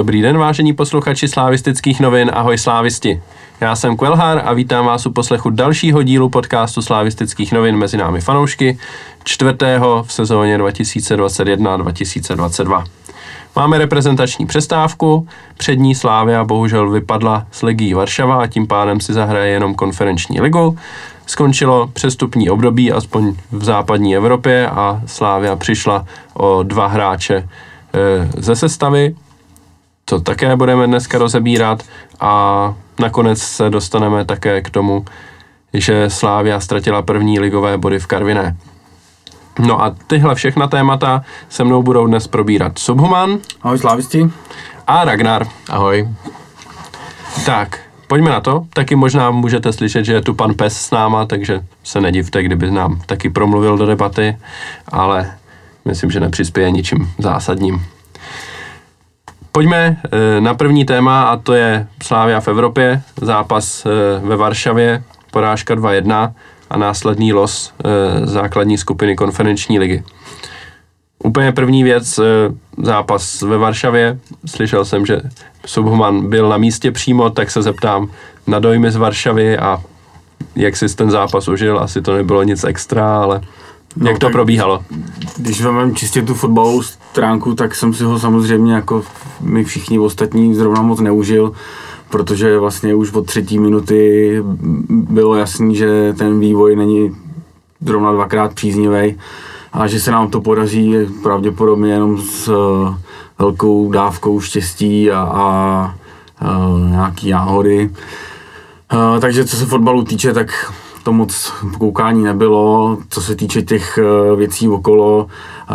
[0.00, 3.22] Dobrý den, vážení posluchači slávistických novin, ahoj slávisti.
[3.60, 8.20] Já jsem Kvelhár a vítám vás u poslechu dalšího dílu podcastu slávistických novin mezi námi
[8.20, 8.78] fanoušky,
[9.24, 12.84] čtvrtého v sezóně 2021-2022.
[13.56, 19.52] Máme reprezentační přestávku, přední Slávia bohužel vypadla s Legí Varšava a tím pádem si zahraje
[19.52, 20.78] jenom konferenční ligu.
[21.26, 26.04] Skončilo přestupní období, aspoň v západní Evropě a Slávia přišla
[26.34, 27.46] o dva hráče e,
[28.36, 29.14] ze sestavy,
[30.10, 31.82] to také budeme dneska rozebírat
[32.20, 35.04] a nakonec se dostaneme také k tomu,
[35.74, 38.56] že Slávia ztratila první ligové body v Karviné.
[39.58, 43.38] No a tyhle všechna témata se mnou budou dnes probírat Subhuman.
[43.62, 44.30] Ahoj slávisti.
[44.86, 45.46] A Ragnar.
[45.68, 46.08] Ahoj.
[47.46, 48.66] Tak, pojďme na to.
[48.74, 52.70] Taky možná můžete slyšet, že je tu pan Pes s náma, takže se nedivte, kdyby
[52.70, 54.38] nám taky promluvil do debaty,
[54.88, 55.32] ale
[55.84, 57.86] myslím, že nepřispěje ničím zásadním.
[59.52, 63.90] Pojďme eh, na první téma a to je Slávia v Evropě, zápas eh,
[64.26, 66.32] ve Varšavě, porážka 2-1
[66.70, 70.04] a následný los eh, základní skupiny konferenční ligy.
[71.24, 72.20] Úplně první věc,
[72.82, 74.18] zápas ve Varšavě.
[74.46, 75.20] Slyšel jsem, že
[75.66, 78.10] Subhuman byl na místě přímo, tak se zeptám
[78.46, 79.82] na dojmy z Varšavy a
[80.56, 81.78] jak jsi ten zápas užil.
[81.78, 83.40] Asi to nebylo nic extra, ale
[83.96, 84.84] jak no, to probíhalo?
[85.36, 89.02] Když vezmeme čistě tu fotbalovou stránku, tak jsem si ho samozřejmě jako
[89.40, 91.52] my všichni ostatní zrovna moc neužil,
[92.10, 94.36] protože vlastně už od třetí minuty
[94.90, 97.16] bylo jasný, že ten vývoj není
[97.80, 99.14] zrovna dvakrát příznivý
[99.72, 102.94] a že se nám to podaří pravděpodobně jenom s uh,
[103.38, 105.94] velkou dávkou štěstí a, a
[106.42, 107.90] uh, nějaký náhody.
[108.92, 112.98] Uh, takže co se fotbalu týče, tak to moc koukání nebylo.
[113.08, 115.26] Co se týče těch eh, věcí okolo,
[115.70, 115.74] eh,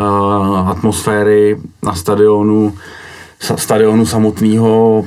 [0.69, 2.73] atmosféry na stadionu,
[3.55, 5.05] stadionu samotného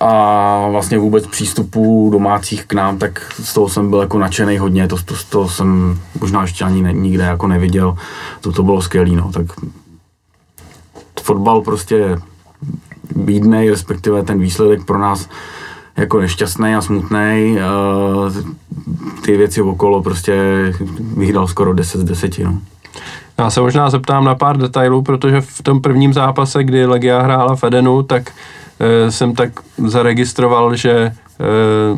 [0.00, 4.88] a vlastně vůbec přístupu domácích k nám, tak z toho jsem byl jako nadšený hodně,
[4.88, 7.96] to, to, to jsem možná ještě ani ne, nikde jako neviděl,
[8.40, 9.46] to, to bylo skvělé, no, tak
[11.22, 12.18] fotbal prostě
[13.16, 15.28] bídnej, respektive ten výsledek pro nás
[16.00, 17.58] jako nešťastný a smutný.
[19.24, 20.34] Ty věci okolo prostě
[21.16, 22.38] bych dal skoro 10 z 10.
[22.38, 22.58] No.
[23.38, 27.56] Já se možná zeptám na pár detailů, protože v tom prvním zápase, kdy Legia hrála
[27.56, 28.32] v Edenu, tak
[28.80, 29.50] e, jsem tak
[29.86, 31.19] zaregistroval, že Eh,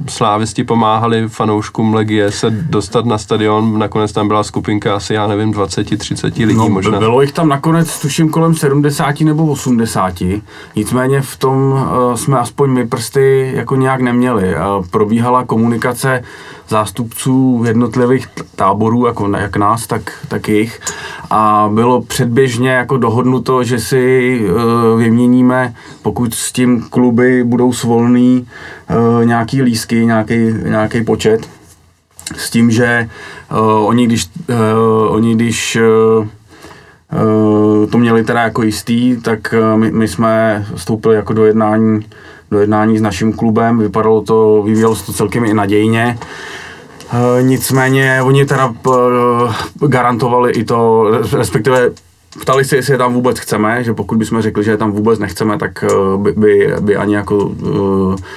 [0.08, 5.52] slávisti pomáhali fanouškům Legie se dostat na stadion, nakonec tam byla skupinka asi, já nevím,
[5.52, 6.98] 20-30 lidí no, možná.
[6.98, 10.14] Bylo jich tam nakonec, tuším, kolem 70 nebo 80,
[10.76, 14.54] nicméně v tom uh, jsme aspoň my prsty jako nějak neměli.
[14.54, 16.22] Uh, probíhala komunikace
[16.72, 20.80] zástupců jednotlivých táborů, jako jak nás, tak, tak jich.
[21.30, 28.46] A bylo předběžně jako dohodnuto, že si uh, vyměníme, pokud s tím kluby budou svolný,
[28.90, 30.34] uh, nějaký lísky, nějaký,
[30.64, 31.48] nějaký počet.
[32.36, 33.08] S tím, že
[33.52, 33.58] uh,
[33.88, 36.26] oni když, uh, oni když uh,
[37.90, 42.06] to měli teda jako jistý, tak my, my jsme vstoupili jako do jednání,
[42.50, 46.18] do jednání s naším klubem, vypadalo to, vyvíjelo se to celkem i nadějně.
[47.12, 51.90] Eh, nicméně oni teda eh, garantovali i to, respektive
[52.40, 55.18] ptali se, jestli je tam vůbec chceme, že pokud bychom řekli, že je tam vůbec
[55.18, 57.52] nechceme, tak eh, by, by, by ani jako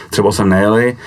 [0.09, 0.97] třeba sem nejeli.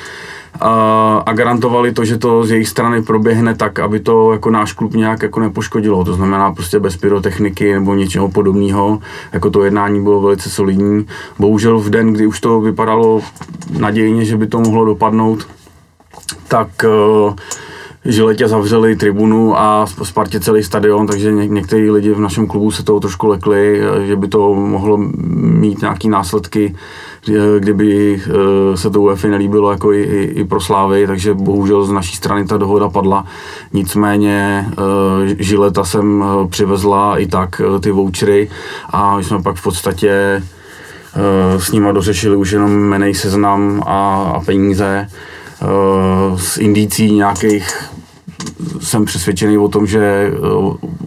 [0.60, 4.94] A garantovali to, že to z jejich strany proběhne tak, aby to jako náš klub
[4.94, 6.04] nějak jako nepoškodilo.
[6.04, 8.98] To znamená prostě bez pyrotechniky nebo něčeho podobného.
[9.32, 11.06] Jako to jednání bylo velice solidní.
[11.38, 13.20] Bohužel v den, kdy už to vypadalo
[13.78, 15.46] nadějně, že by to mohlo dopadnout,
[16.48, 17.34] tak uh,
[18.04, 22.82] Žiletě zavřeli tribunu a Spartě celý stadion, takže ně, některý lidi v našem klubu se
[22.82, 26.76] toho trošku lekli, eh, že by to mohlo mít nějaké následky,
[27.58, 31.92] kdyby uh, se to UEFA nelíbilo jako i, i, i pro Slávy, takže bohužel z
[31.92, 33.24] naší strany ta dohoda padla.
[33.72, 34.66] Nicméně
[35.38, 38.50] Žileta jsem přivezla i tak ty vouchery
[38.90, 40.42] a my jsme pak v podstatě
[41.58, 45.08] s nima dořešili už jenom menej seznam a, a peníze
[46.36, 47.90] z eh, indicí nějakých
[48.80, 50.38] jsem přesvědčený o tom, že eh,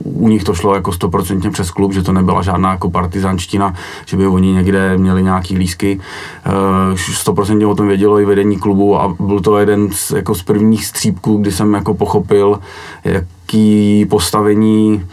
[0.03, 3.73] u nich to šlo jako stoprocentně přes klub, že to nebyla žádná jako partizanština,
[4.05, 5.99] že by oni někde měli nějaký lísky.
[6.45, 10.43] Eh, stoprocentně o tom vědělo i vedení klubu a byl to jeden z, jako z
[10.43, 12.59] prvních střípků, kdy jsem jako pochopil,
[13.03, 15.05] jaký postavení,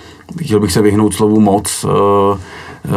[0.43, 1.87] chtěl bych se vyhnout slovu moc,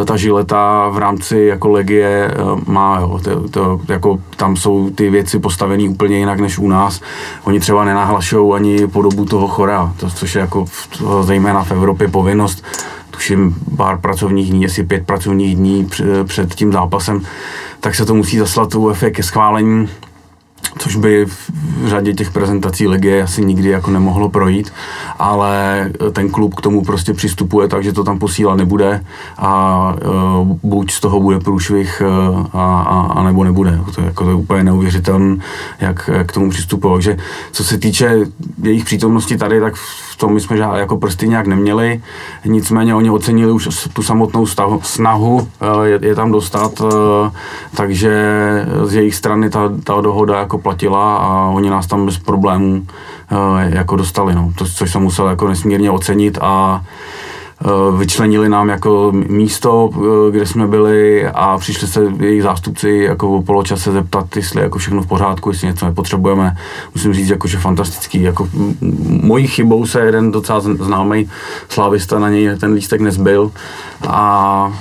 [0.06, 5.10] ta žileta v rámci jako legie eh, má, jo, to, to, jako tam jsou ty
[5.10, 7.02] věci postavené úplně jinak než u nás.
[7.44, 10.88] Oni třeba nenahlašují ani podobu toho chora, to, což je jako v,
[11.22, 12.66] zejména v Evropě povinnost.
[13.12, 15.90] Tuším pár pracovních dní, asi pět pracovních dní
[16.24, 17.22] před tím zápasem,
[17.80, 19.90] tak se to musí zaslat UEFA ke schválení
[20.82, 21.52] což by v
[21.86, 24.74] řadě těch prezentací ligy asi nikdy jako nemohlo projít,
[25.20, 29.04] ale ten klub k tomu prostě přistupuje tak, že to tam posílat nebude
[29.38, 29.96] a
[30.42, 33.80] uh, buď z toho bude průšvih uh, a, a, a nebo nebude.
[33.96, 35.38] To je, jako, to je úplně neuvěřitelné,
[35.80, 36.94] jak, k tomu přistupují.
[36.94, 37.18] Takže
[37.52, 38.20] co se týče
[38.64, 42.02] jejich přítomnosti tady, tak v tom my jsme jako prsty nějak neměli,
[42.46, 46.90] nicméně oni ocenili už tu samotnou stahu, snahu uh, je, je tam dostat, uh,
[47.76, 48.12] takže
[48.84, 52.86] z jejich strany ta, ta dohoda jako platila a oni nás tam bez problémů
[53.32, 54.52] eh, jako dostali, no.
[54.58, 56.84] to, což jsem musel jako nesmírně ocenit a
[57.98, 63.42] vyčlenili nám jako místo, eh, kde jsme byli a přišli se jejich zástupci jako o
[63.42, 66.58] poločase zeptat, jestli jako všechno v pořádku, jestli něco nepotřebujeme.
[66.96, 68.22] Musím říct, jako, že fantastický.
[68.22, 68.48] Jako,
[69.22, 71.30] mojí chybou se jeden docela známý
[71.70, 73.52] slávista na něj ten lístek nezbyl
[74.08, 74.72] a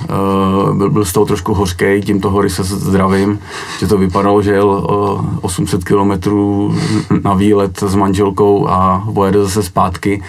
[0.67, 3.39] uh, byl, byl z toho trošku hořký, tímto hory se zdravím,
[3.79, 6.75] že to vypadalo, že jel uh, 800 kilometrů
[7.23, 10.23] na výlet s manželkou a pojede zase zpátky.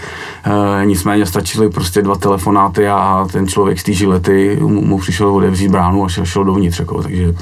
[0.46, 4.98] Uh, nicméně stačily prostě dva telefony telefonáty a ten člověk z té žilety mu, mu
[4.98, 7.34] přišel otevřít bránu a šel, šel dovnitř, jako, takže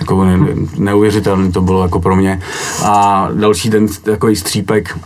[0.00, 0.38] jako ne,
[0.78, 2.40] neuvěřitelný to bylo jako pro mě.
[2.84, 4.98] A další den takový střípek,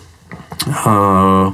[0.86, 1.52] uh,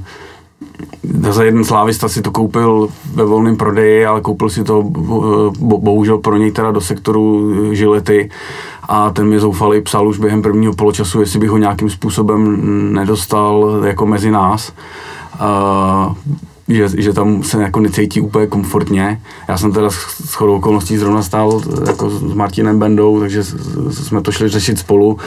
[1.30, 6.18] za jeden slávista si to koupil ve volném prodeji, ale koupil si to bo, bohužel
[6.18, 8.30] pro něj teda do sektoru žilety
[8.88, 12.58] a ten mi zoufalý psal už během prvního poločasu, jestli bych ho nějakým způsobem
[12.94, 14.72] nedostal jako mezi nás.
[15.40, 16.14] Uh,
[16.68, 19.20] že, že tam se jako necítí úplně komfortně.
[19.48, 23.44] Já jsem teda s chodou okolností zrovna stál jako s Martinem Bendou, takže
[23.90, 25.18] jsme to šli řešit spolu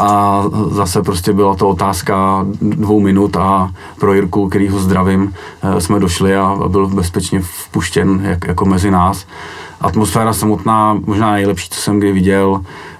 [0.00, 5.80] a zase prostě byla to otázka dvou minut a pro Jirku, který ho zdravím, eh,
[5.80, 9.26] jsme došli a byl bezpečně vpuštěn jak, jako mezi nás.
[9.80, 12.97] Atmosféra samotná, možná nejlepší, co jsem kdy viděl, Eh,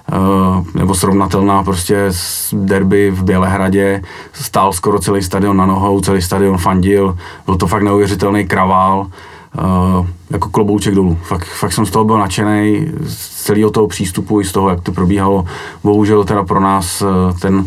[0.75, 4.01] nebo srovnatelná prostě s derby v Bělehradě.
[4.33, 10.07] Stál skoro celý stadion na nohou, celý stadion fandil, byl to fakt neuvěřitelný kravál, uh,
[10.29, 11.17] jako klobouček dolů.
[11.23, 14.81] Fakt, fakt jsem z toho byl nadšený, z celého toho přístupu i z toho, jak
[14.81, 15.45] to probíhalo.
[15.83, 17.65] Bohužel teda pro nás uh, ten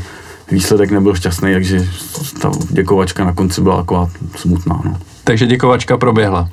[0.50, 1.88] výsledek nebyl šťastný, takže
[2.40, 4.80] ta děkovačka na konci byla taková smutná.
[4.84, 4.96] No.
[5.24, 6.48] Takže děkovačka proběhla.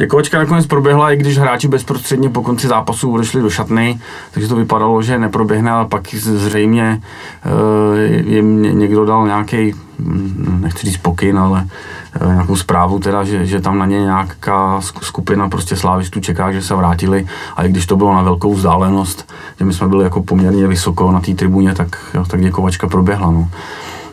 [0.00, 4.00] Děkovačka nakonec proběhla, i když hráči bezprostředně po konci zápasu odešli do šatny,
[4.30, 7.00] takže to vypadalo, že neproběhne, ale pak zřejmě
[8.24, 11.66] uh, jim někdo dal nějaký, hm, nechci říct pokyn, ale
[12.22, 16.62] uh, nějakou zprávu teda, že, že tam na ně nějaká skupina prostě slávistů čeká, že
[16.62, 17.26] se vrátili
[17.56, 21.12] a i když to bylo na velkou vzdálenost, že my jsme byli jako poměrně vysoko
[21.12, 23.30] na té tribuně, tak, tak děkovačka proběhla.
[23.30, 23.48] No.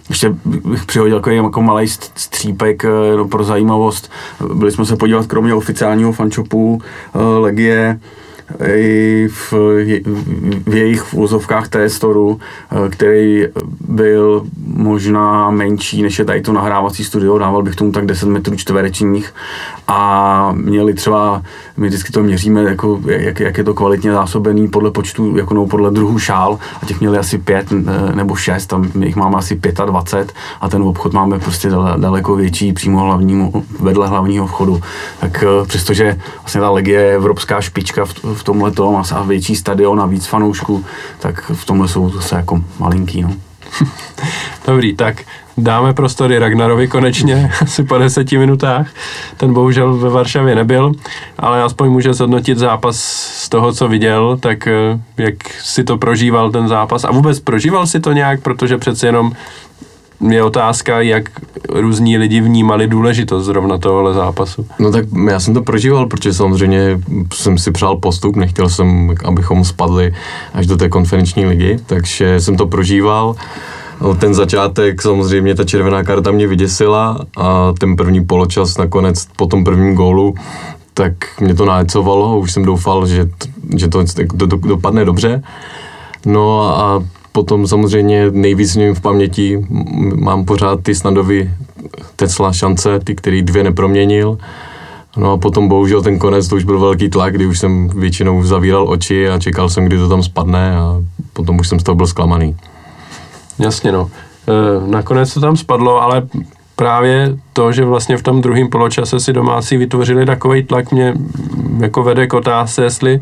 [0.09, 2.83] Ještě bych přihodil jako, jako malý střípek
[3.17, 4.11] no, pro zajímavost.
[4.53, 7.99] Byli jsme se podívat kromě oficiálního fančopu uh, Legie
[8.65, 9.53] i v,
[10.67, 13.45] v jejich vozovkách T-Storu, eh, který
[13.87, 18.55] byl možná menší, než je tady to nahrávací studio, dával bych tomu tak 10 metrů
[18.55, 19.33] čtverečních.
[19.87, 21.41] A měli třeba,
[21.77, 25.67] my vždycky to měříme, jako, jak, jak je to kvalitně zásobený podle počtu, jako no,
[25.67, 26.59] podle druhu šál.
[26.81, 30.69] A těch měli asi pět eh, nebo šest, tam my jich máme asi 25 a
[30.69, 34.81] ten obchod máme prostě daleko větší přímo hlavnímu, vedle hlavního vchodu.
[35.19, 39.55] Tak eh, přestože vlastně ta legie je evropská špička v, v tomhle tom a větší
[39.55, 40.85] stadion a víc fanoušků,
[41.19, 43.21] tak v tomhle jsou zase jako malinký.
[43.21, 43.33] No.
[44.67, 45.23] Dobrý, tak
[45.57, 48.87] dáme prostory Ragnarovi konečně, asi po deseti minutách.
[49.37, 50.91] Ten bohužel ve Varšavě nebyl,
[51.37, 52.97] ale aspoň může zhodnotit zápas
[53.43, 57.87] z toho, co viděl, tak eh, jak si to prožíval ten zápas a vůbec prožíval
[57.87, 59.31] si to nějak, protože přece jenom
[60.21, 61.29] je otázka, jak
[61.69, 64.65] různí lidi vnímali důležitost zrovna tohohle zápasu.
[64.79, 66.99] No tak já jsem to prožíval, protože samozřejmě
[67.33, 70.13] jsem si přál postup, nechtěl jsem, abychom spadli
[70.53, 73.35] až do té konferenční ligy, takže jsem to prožíval.
[74.01, 79.45] No, ten začátek, samozřejmě ta červená karta mě vyděsila a ten první poločas nakonec po
[79.45, 80.35] tom prvním gólu,
[80.93, 83.29] tak mě to nájecovalo, už jsem doufal, že,
[83.75, 85.43] že to do, do, dopadne dobře.
[86.25, 87.03] No a
[87.37, 89.65] potom samozřejmě nejvíc v paměti
[90.15, 91.51] mám pořád ty snadovy
[92.15, 94.37] Tesla šance, ty, který dvě neproměnil.
[95.17, 98.43] No a potom bohužel ten konec, to už byl velký tlak, kdy už jsem většinou
[98.43, 100.97] zavíral oči a čekal jsem, kdy to tam spadne a
[101.33, 102.57] potom už jsem z toho byl zklamaný.
[103.59, 104.09] Jasně no.
[104.47, 106.27] E, nakonec to tam spadlo, ale
[106.75, 111.13] právě to, že vlastně v tom druhém poločase si domácí vytvořili takový tlak, mě
[111.79, 113.19] jako vede k otázce, jestli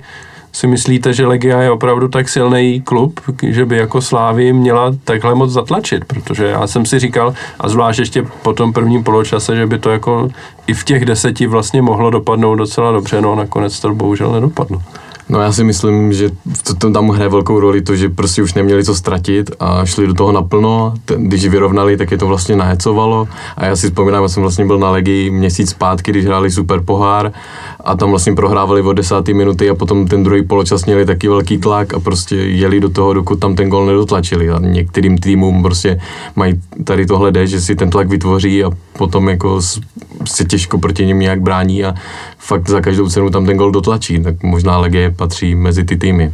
[0.55, 5.35] si myslíte, že Legia je opravdu tak silný klub, že by jako Slávy měla takhle
[5.35, 6.05] moc zatlačit?
[6.05, 9.89] Protože já jsem si říkal, a zvlášť ještě po tom prvním poločase, že by to
[9.89, 10.29] jako
[10.67, 14.81] i v těch deseti vlastně mohlo dopadnout docela dobře, no nakonec to bohužel nedopadlo.
[15.29, 16.29] No já si myslím, že
[16.77, 20.13] to, tam hraje velkou roli to, že prostě už neměli co ztratit a šli do
[20.13, 20.93] toho naplno.
[21.17, 23.27] Když vyrovnali, tak je to vlastně nahecovalo.
[23.57, 26.81] A já si vzpomínám, já jsem vlastně byl na Legii měsíc zpátky, když hráli super
[26.81, 27.31] pohár
[27.85, 31.57] a tam vlastně prohrávali od desáté minuty a potom ten druhý poločas měli taky velký
[31.57, 34.49] tlak a prostě jeli do toho, dokud tam ten gol nedotlačili.
[34.49, 35.99] A některým týmům prostě
[36.35, 39.61] mají tady tohle jde, že si ten tlak vytvoří a potom jako
[40.25, 41.93] se těžko proti něm nějak brání a
[42.37, 44.19] fakt za každou cenu tam ten gol dotlačí.
[44.19, 46.33] Tak možná Legie patří mezi ty týmy.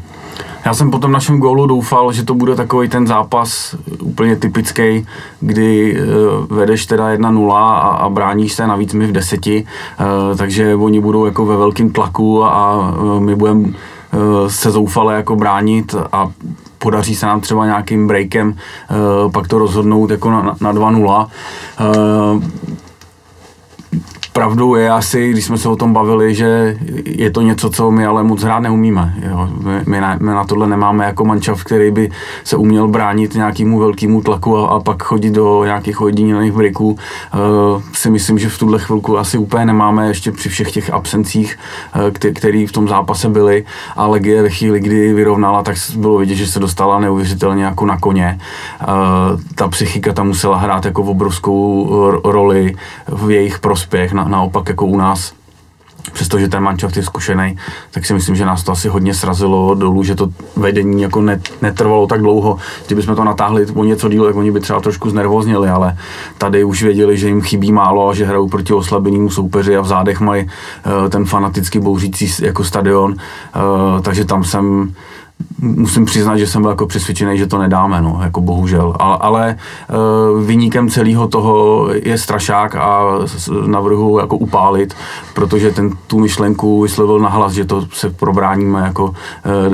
[0.66, 5.08] Já jsem po tom našem gólu doufal, že to bude takový ten zápas úplně typický,
[5.40, 9.66] kdy uh, vedeš teda 1-0 a, a bráníš se navíc my v deseti,
[10.00, 13.74] uh, takže oni budou jako ve velkém tlaku a my budeme uh,
[14.48, 16.30] se zoufale jako bránit a
[16.78, 18.56] podaří se nám třeba nějakým breakem
[19.34, 21.28] pak to rozhodnout jako na, na 2-0.
[24.34, 28.06] Pravdou je asi, když jsme se o tom bavili, že je to něco, co my
[28.06, 29.14] ale moc hrát neumíme.
[29.30, 29.50] Jo.
[29.88, 32.12] My, na, my na tohle nemáme jako mančav, který by
[32.44, 36.90] se uměl bránit nějakému velkému tlaku a, a pak chodit do nějakých ojedinělých breaků.
[36.92, 41.60] Uh, si myslím, že v tuhle chvilku asi úplně nemáme ještě při všech těch absencích,
[41.96, 43.66] uh, který v tom zápase byly.
[43.96, 47.98] A Legie ve chvíli, kdy vyrovnala, tak bylo vidět, že se dostala neuvěřitelně jako na
[47.98, 48.40] koně.
[48.82, 51.90] Uh, ta psychika tam musela hrát jako obrovskou
[52.24, 52.76] roli
[53.08, 55.34] v jejich prospěch na, naopak jako u nás
[56.14, 57.58] přestože ten mančaft je zkušený,
[57.92, 61.22] tak si myslím, že nás to asi hodně srazilo dolů, že to vedení jako
[61.62, 62.58] netrvalo tak dlouho.
[62.88, 65.98] Kdybychom to natáhli o něco díl, tak oni by třeba trošku znervozněli, ale
[66.38, 69.88] tady už věděli, že jim chybí málo a že hrajou proti oslabenému soupeři a v
[69.88, 74.94] zádech mají uh, ten fanaticky bouřící jako stadion, uh, takže tam jsem
[75.60, 78.96] musím přiznat, že jsem byl jako přesvědčený, že to nedáme, no, jako bohužel.
[79.00, 79.56] Ale, ale
[79.90, 83.02] uh, vyníkem celého toho je strašák a
[83.66, 84.94] navrhu jako upálit,
[85.34, 89.14] protože ten tu myšlenku vyslovil nahlas, že to se probráníme jako uh,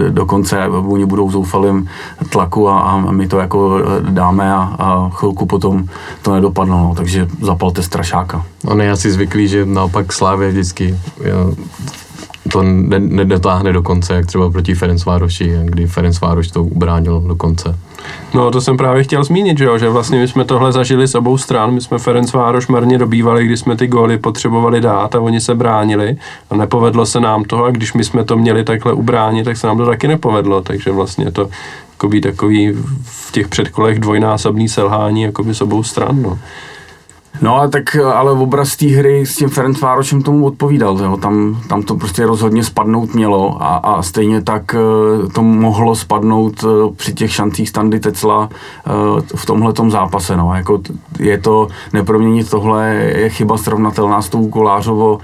[0.10, 1.90] dokonce, oni budou zoufalým
[2.30, 5.86] tlaku a, a my to jako eh, dáme a, a chvilku potom
[6.22, 8.46] to nedopadlo, no, takže zapalte strašáka.
[8.64, 11.00] No ne, já si zvyklý, že naopak Slávě vždycky
[12.48, 12.64] to
[13.00, 17.76] nedotáhne do konce, jak třeba proti Ferencvároši, kdy Ferencvároš to ubránil do konce.
[18.34, 21.16] No to jsem právě chtěl zmínit, že, jo, že vlastně my jsme tohle zažili s
[21.16, 25.42] obou stran, my jsme Ferencvároš marně dobývali, když jsme ty góly potřebovali dát a oni
[25.42, 26.18] se bránili
[26.50, 29.68] a nepovedlo se nám to a když my jsme to měli takhle ubránit, tak se
[29.68, 31.50] nám to taky nepovedlo, takže vlastně to
[31.92, 32.74] jako být takový
[33.04, 36.22] v těch předkolech dvojnásobný selhání jako by s obou stran.
[36.22, 36.40] No.
[37.42, 41.18] No a tak ale obraz té hry s tím Ferenc Várošem tomu odpovídal, jo.
[41.18, 46.64] Tam, tam to prostě rozhodně spadnout mělo a, a stejně tak eh, to mohlo spadnout
[46.64, 48.92] eh, při těch šancích Standy Tecla eh,
[49.36, 50.38] v tomhle zápase.
[50.38, 50.54] No.
[50.56, 50.82] Jako
[51.20, 55.20] je to neproměnit tohle, je chyba srovnatelná s tou Kolářovo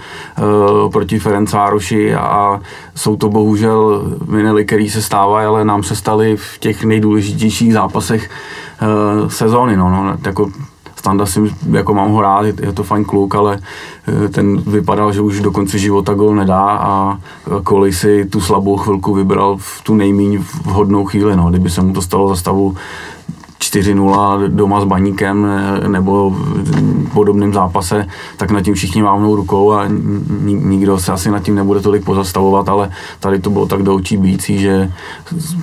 [0.91, 2.61] proti Ferenc Vároši a
[2.95, 8.29] jsou to bohužel minely, který se stávají, ale nám se staly v těch nejdůležitějších zápasech
[9.27, 9.77] sezóny.
[9.77, 10.51] No, no, jako
[11.03, 11.39] Standa si
[11.71, 13.59] jako mám ho rád, je, to fajn kluk, ale
[14.07, 17.19] eh, ten vypadal, že už do konce života gol nedá a
[17.63, 21.35] Kolej si tu slabou chvilku vybral v tu nejméně vhodnou chvíli.
[21.35, 21.49] No.
[21.49, 22.75] Kdyby se mu to stalo za stavu
[23.59, 28.07] 4-0 doma s baníkem eh, nebo v podobném zápase,
[28.37, 29.85] tak nad tím všichni mávnou rukou a
[30.47, 34.17] nikdo se asi nad tím nebude tolik pozastavovat, ale tady to bylo tak do očí
[34.17, 34.91] bící, že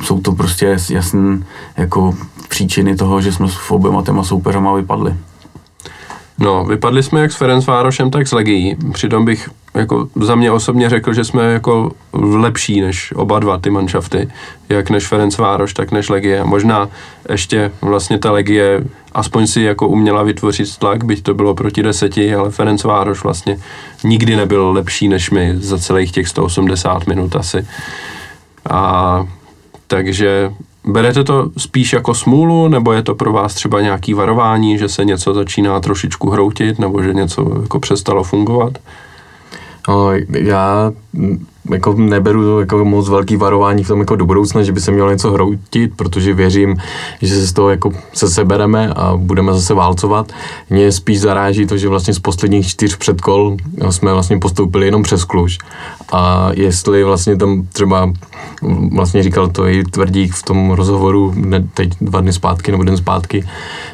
[0.02, 1.42] jsou to prostě jasné
[1.76, 2.14] jako
[2.48, 5.14] příčiny toho, že jsme v oběma těma soupeřama vypadli.
[6.40, 8.76] No, vypadli jsme jak s Ferenc Várošem, tak s Legií.
[8.92, 13.70] Přitom bych jako za mě osobně řekl, že jsme jako lepší než oba dva ty
[13.70, 14.28] manšafty,
[14.68, 16.44] jak než Ferenc Vároš, tak než Legie.
[16.44, 16.88] Možná
[17.28, 22.34] ještě vlastně ta Legie aspoň si jako uměla vytvořit tlak, byť to bylo proti deseti,
[22.34, 23.58] ale Ferenc Vároš vlastně
[24.04, 27.66] nikdy nebyl lepší než my za celých těch 180 minut asi.
[28.70, 29.26] A
[29.86, 30.50] takže
[30.90, 35.04] Berete to spíš jako smůlu, nebo je to pro vás třeba nějaký varování, že se
[35.04, 38.78] něco začíná trošičku hroutit, nebo že něco jako přestalo fungovat?
[39.88, 40.92] No, já
[41.70, 45.10] jako neberu jako moc velký varování v tom jako do budoucna, že by se mělo
[45.10, 46.76] něco hroutit, protože věřím,
[47.22, 50.32] že se z toho jako se sebereme a budeme zase válcovat.
[50.70, 53.56] Mě spíš zaráží to, že vlastně z posledních čtyř předkol
[53.90, 55.58] jsme vlastně postoupili jenom přes Kluž.
[56.12, 58.12] A jestli vlastně tam třeba
[58.92, 62.96] vlastně říkal to i Tvrdík v tom rozhovoru ne, teď dva dny zpátky nebo den
[62.96, 63.44] zpátky,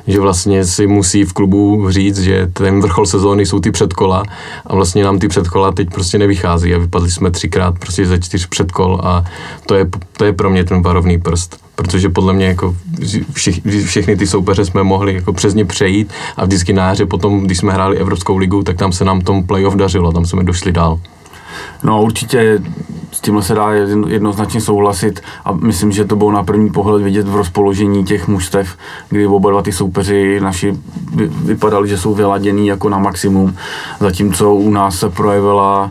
[0.06, 4.22] že vlastně si musí v klubu říct, že ten vrchol sezóny jsou ty předkola
[4.66, 8.46] a vlastně nám ty předkola teď prostě nevychází a vypadli jsme třikrát prostě ze čtyř
[8.46, 9.24] předkol a
[9.66, 9.86] to je,
[10.16, 12.76] to je pro mě ten varovný prst, protože podle mě jako
[13.32, 17.40] všich, všechny ty soupeře jsme mohli jako přes ně přejít a vždycky na jaře potom,
[17.40, 20.72] když jsme hráli Evropskou ligu, tak tam se nám tom playoff dařilo, tam jsme došli
[20.72, 21.00] dál.
[21.82, 22.60] No určitě
[23.12, 23.72] s tímhle se dá
[24.08, 28.76] jednoznačně souhlasit a myslím, že to bylo na první pohled vidět v rozpoložení těch mužstev,
[29.08, 30.74] kdy oba dva ty soupeři naši
[31.44, 33.56] vypadali, že jsou vyladěný jako na maximum,
[34.00, 35.90] zatímco u nás se projevila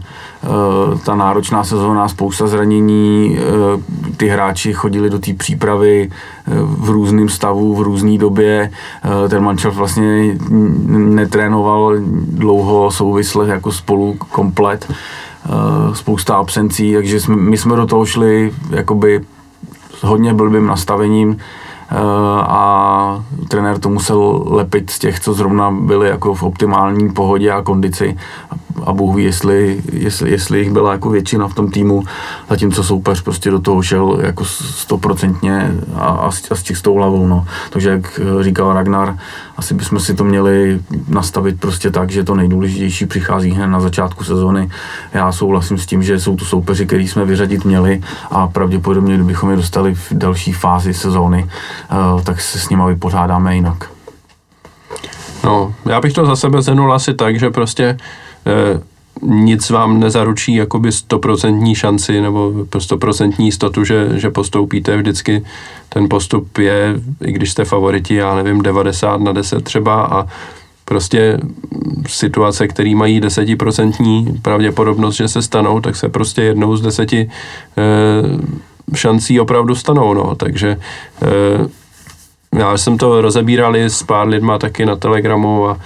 [1.05, 3.81] ta náročná sezóna, spousta zranění, uh,
[4.17, 6.09] ty hráči chodili do té přípravy
[6.47, 8.71] uh, v různém stavu, v různé době,
[9.29, 10.37] ten mančel vlastně
[10.89, 11.93] netrénoval
[12.27, 14.87] dlouho souvisle jako spolu komplet.
[15.45, 19.21] Eh, spousta absencí, takže jsme, my jsme do toho šli jakoby
[19.99, 21.95] s hodně blbým nastavením eh,
[22.41, 27.61] a trenér to musel lepit z těch, co zrovna byli jako v optimální pohodě a
[27.61, 28.17] kondici
[28.83, 32.03] a Bůh ví, jestli, jestli, jestli jich byla jako většina v tom týmu,
[32.49, 37.27] zatímco soupeř prostě do toho šel jako stoprocentně a, a, s, a s čistou hlavou,
[37.27, 37.45] no.
[37.69, 39.17] Takže jak říkal Ragnar,
[39.57, 44.23] asi bychom si to měli nastavit prostě tak, že to nejdůležitější přichází hned na začátku
[44.23, 44.69] sezóny.
[45.13, 48.01] Já souhlasím s tím, že jsou to soupeři, který jsme vyřadit měli
[48.31, 51.49] a pravděpodobně, kdybychom je dostali v další fázi sezóny,
[52.13, 53.89] uh, tak se s nimi vypořádáme jinak.
[55.43, 58.24] No, já bych to za sebe zhrnul asi tak, že prostě Eh,
[59.21, 65.45] nic vám nezaručí jakoby stoprocentní šanci nebo stoprocentní jistotu, že, že postoupíte vždycky.
[65.89, 70.27] Ten postup je, i když jste favoriti, já nevím, 90 na 10 třeba a
[70.85, 71.39] prostě
[72.07, 77.29] situace, které mají desetiprocentní pravděpodobnost, že se stanou, tak se prostě jednou z deseti
[77.77, 80.69] e, šancí opravdu stanou, no, takže
[81.21, 85.79] e, já jsem to rozebíral s pár lidma taky na Telegramu a,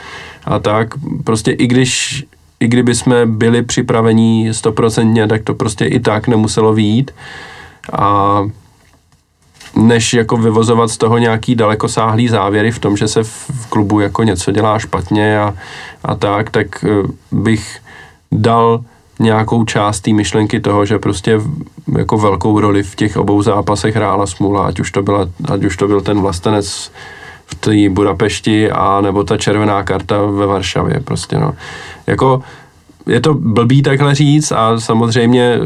[0.45, 0.87] a tak,
[1.23, 2.25] prostě i když
[2.59, 7.11] i kdyby jsme byli připraveni stoprocentně, tak to prostě i tak nemuselo výjít.
[7.93, 8.39] A
[9.75, 14.23] než jako vyvozovat z toho nějaký dalekosáhlý závěry v tom, že se v klubu jako
[14.23, 15.53] něco dělá špatně a,
[16.03, 17.79] a tak, tak eh, bych
[18.31, 18.83] dal
[19.19, 21.39] nějakou část té myšlenky toho, že prostě
[21.97, 25.77] jako velkou roli v těch obou zápasech hrála smůla, ať už to, byla, ať už
[25.77, 26.91] to byl ten vlastenec
[27.49, 31.53] v té Budapešti a nebo ta červená karta ve Varšavě prostě no.
[32.07, 32.43] Jako
[33.07, 35.59] je to blbý takhle říct a samozřejmě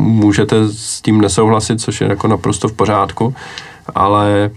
[0.00, 3.34] můžete s tím nesouhlasit, což je jako naprosto v pořádku,
[3.94, 4.50] ale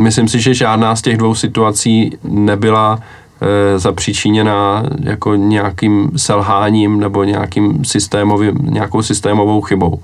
[0.00, 2.98] myslím si, že žádná z těch dvou situací nebyla
[3.40, 10.00] e, zapříčiněna jako nějakým selháním nebo nějakým systémovým, nějakou systémovou chybou.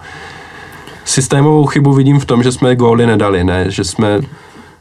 [1.05, 4.21] Systémovou chybu vidím v tom, že jsme góly nedali, ne, že jsme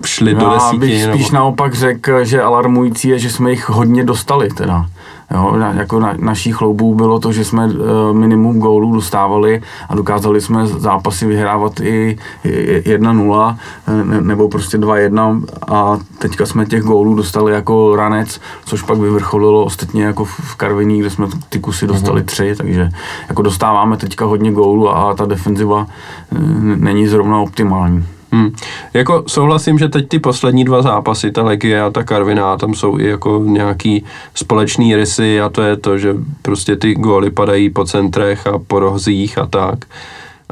[0.05, 0.77] šli no, do desíti.
[0.77, 1.36] bych spíš nebo...
[1.36, 4.86] naopak řekl, že alarmující je, že jsme jich hodně dostali teda.
[5.31, 7.73] Jo, jako na, naší chloubů bylo to, že jsme uh,
[8.13, 13.58] minimum gólů dostávali a dokázali jsme zápasy vyhrávat i 1-0
[14.03, 19.63] ne, nebo prostě 2-1 a teďka jsme těch gólů dostali jako ranec, což pak vyvrcholilo
[19.63, 22.25] ostatně jako v Karviní, kde jsme ty kusy dostali mm-hmm.
[22.25, 22.89] tři, takže
[23.29, 25.88] jako dostáváme teďka hodně gólů a ta defenziva
[26.31, 26.39] uh,
[26.75, 28.05] není zrovna optimální.
[28.35, 28.55] Hmm.
[28.93, 32.99] Jako souhlasím, že teď ty poslední dva zápasy, ta Legie a ta Karviná, tam jsou
[32.99, 37.85] i jako nějaký společný rysy a to je to, že prostě ty góly padají po
[37.85, 39.85] centrech a po rohzích a tak.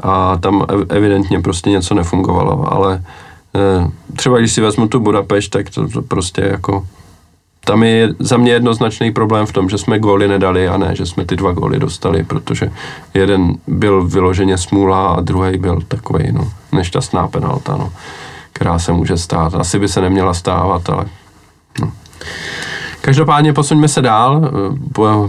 [0.02, 3.02] A tam evidentně prostě něco nefungovalo, ale
[3.54, 6.86] eh, třeba když si vezmu tu Budapešť, tak to, to prostě jako
[7.64, 11.06] tam je za mě jednoznačný problém v tom, že jsme góly nedali a ne, že
[11.06, 12.72] jsme ty dva góly dostali, protože
[13.14, 17.92] jeden byl vyloženě smůla a druhý byl takový no, nešťastná penalta, no,
[18.52, 19.54] která se může stát.
[19.54, 21.04] Asi by se neměla stávat, ale
[21.80, 21.92] no.
[23.00, 24.50] Každopádně posuňme se dál,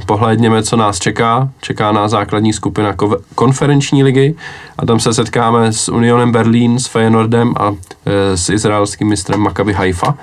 [0.05, 1.49] pohlédněme, co nás čeká.
[1.61, 2.95] Čeká nás základní skupina
[3.35, 4.35] konferenční ligy
[4.77, 7.73] a tam se setkáme s Unionem Berlín, s Feyenoordem a
[8.05, 10.17] e, s izraelským mistrem Maccabi Haifa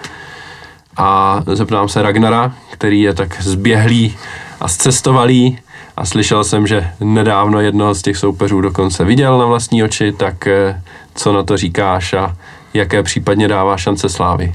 [0.96, 4.16] a zeptám se Ragnara, který je tak zběhlý
[4.60, 5.58] a zcestovalý
[5.96, 10.46] a slyšel jsem, že nedávno jednoho z těch soupeřů dokonce viděl na vlastní oči, tak
[10.46, 10.82] eh,
[11.14, 12.36] co na to říkáš a
[12.74, 14.54] jaké případně dává šance Slávy?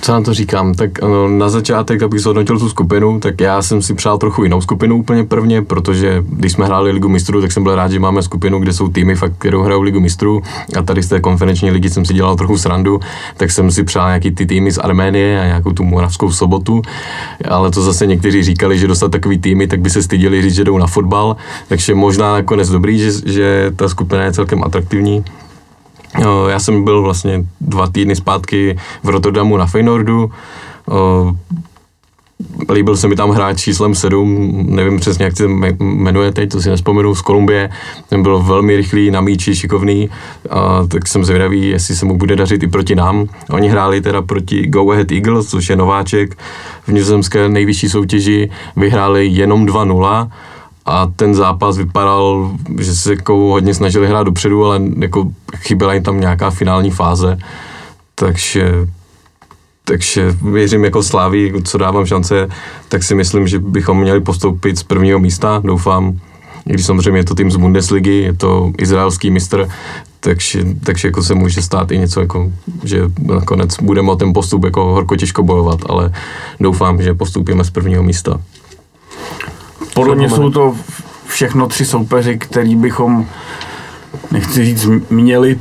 [0.00, 0.74] Co na to říkám?
[0.74, 0.90] Tak
[1.28, 5.24] na začátek, abych zhodnotil tu skupinu, tak já jsem si přál trochu jinou skupinu úplně
[5.24, 8.72] prvně, protože když jsme hráli Ligu mistrů, tak jsem byl rád, že máme skupinu, kde
[8.72, 10.42] jsou týmy, fakt, kterou hrajou Ligu mistrů.
[10.78, 13.00] A tady z té konferenční ligy jsem si dělal trochu srandu,
[13.36, 16.82] tak jsem si přál nějaký ty týmy z Arménie a nějakou tu moravskou sobotu.
[17.48, 20.64] Ale to zase někteří říkali, že dostat takový týmy, tak by se styděli říct, že
[20.64, 21.36] jdou na fotbal.
[21.68, 25.24] Takže možná nakonec dobrý, že, že ta skupina je celkem atraktivní.
[26.48, 30.30] Já jsem byl vlastně dva týdny zpátky v Rotterdamu na Feynordu.
[32.72, 36.70] líbil se mi tam hráč číslem 7, nevím přesně, jak se jmenuje teď, to si
[36.70, 37.70] nespomenu, z Kolumbie.
[38.08, 40.10] Ten byl velmi rychlý, na míči, šikovný,
[40.50, 43.26] a tak jsem zvědavý, jestli se mu bude dařit i proti nám.
[43.50, 46.38] Oni hráli teda proti Go Ahead Eagles, což je nováček
[46.86, 50.30] v nizozemské nejvyšší soutěži, vyhráli jenom 2-0
[50.88, 56.02] a ten zápas vypadal, že se jako hodně snažili hrát dopředu, ale jako chyběla jim
[56.02, 57.38] tam nějaká finální fáze,
[58.14, 58.88] takže
[59.84, 62.48] takže věřím jako Sláví, co dávám šance,
[62.88, 66.18] tak si myslím, že bychom měli postoupit z prvního místa, doufám,
[66.66, 69.68] i když samozřejmě je to tým z Bundesligy, je to izraelský mistr,
[70.20, 72.52] takže, takže jako se může stát i něco, jako,
[72.84, 76.12] že nakonec budeme o ten postup jako horko těžko bojovat, ale
[76.60, 78.40] doufám, že postoupíme z prvního místa.
[79.94, 80.76] Podle mě jsou to
[81.26, 83.26] všechno tři soupeři, který bychom,
[84.30, 85.58] nechci říct, měli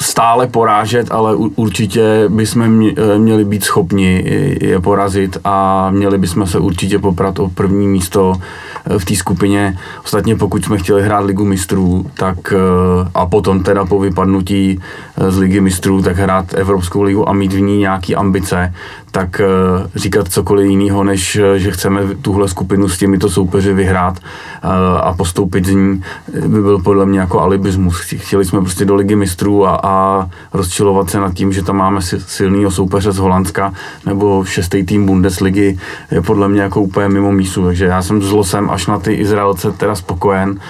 [0.00, 4.24] stále porážet, ale určitě bychom eh, měli být schopni
[4.60, 9.78] je porazit a měli bychom se určitě poprat o první místo eh, v té skupině.
[10.04, 14.80] Ostatně pokud jsme chtěli hrát ligu mistrů, tak eh, a potom teda po vypadnutí
[15.28, 18.74] z ligy mistrů, tak hrát Evropskou ligu a mít v ní nějaký ambice,
[19.14, 19.46] tak eh,
[19.94, 24.68] říkat cokoliv jiného, než eh, že chceme tuhle skupinu s těmito soupeři vyhrát eh,
[25.00, 26.02] a postoupit z ní,
[26.46, 28.00] by byl podle mě jako alibismus.
[28.00, 32.00] Chtěli jsme prostě do ligy mistrů a, a rozčilovat se nad tím, že tam máme
[32.18, 33.72] silného soupeře z Holandska
[34.06, 35.78] nebo šestý tým Bundesligy
[36.10, 39.72] je podle mě jako úplně mimo mísu, takže já jsem zlosem až na ty Izraelce
[39.72, 40.60] teda spokojen.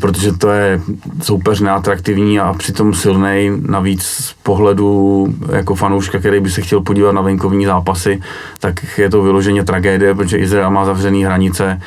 [0.00, 0.80] Protože to je
[1.22, 7.12] soupeř neatraktivní a přitom silný, navíc z pohledu jako fanouška, který by se chtěl podívat
[7.12, 8.22] na venkovní zápasy,
[8.60, 11.80] tak je to vyloženě tragédie, protože Izrael má zavřený hranice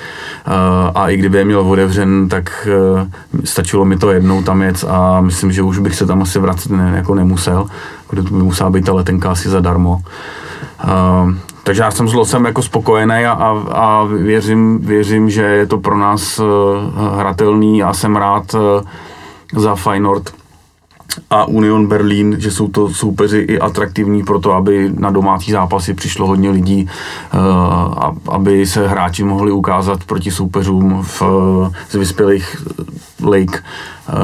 [0.48, 0.54] uh,
[0.96, 3.08] a i kdyby je měl otevřen, tak uh,
[3.44, 6.72] stačilo mi to jednou tam jet a myslím, že už bych se tam asi vracet
[6.72, 7.66] ne, jako nemusel,
[8.10, 10.02] kde by musela být ta letenka asi zadarmo.
[11.63, 15.78] Takže já jsem s Losem jako spokojený a, a, a věřím, věřím, že je to
[15.78, 16.45] pro nás uh,
[17.17, 18.62] hratelný a jsem rád uh,
[19.62, 20.34] za Feyenoord
[21.30, 25.93] a Union Berlin, že jsou to soupeři i atraktivní pro to, aby na domácí zápasy
[25.93, 26.89] přišlo hodně lidí,
[27.34, 31.21] uh, aby se hráči mohli ukázat proti soupeřům v,
[31.89, 32.58] z vyspělých
[33.26, 33.64] Lake.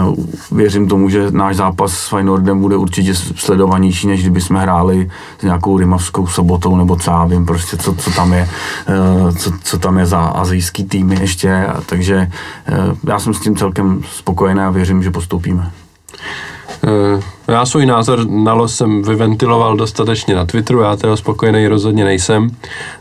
[0.08, 0.16] Uh,
[0.52, 5.10] věřím tomu, že náš zápas s Feyenoordem bude určitě sledovanější, než kdyby jsme hráli
[5.40, 8.50] s nějakou rimavskou sobotou, nebo co já vím, prostě co, co tam je,
[8.90, 12.32] uh, co, co tam je za azijský týmy ještě, takže
[13.08, 15.72] já jsem s tím celkem spokojený a věřím, že postoupíme.
[16.84, 22.04] Eh, já svůj názor na los jsem vyventiloval dostatečně na Twitteru, já toho spokojený rozhodně
[22.04, 22.50] nejsem.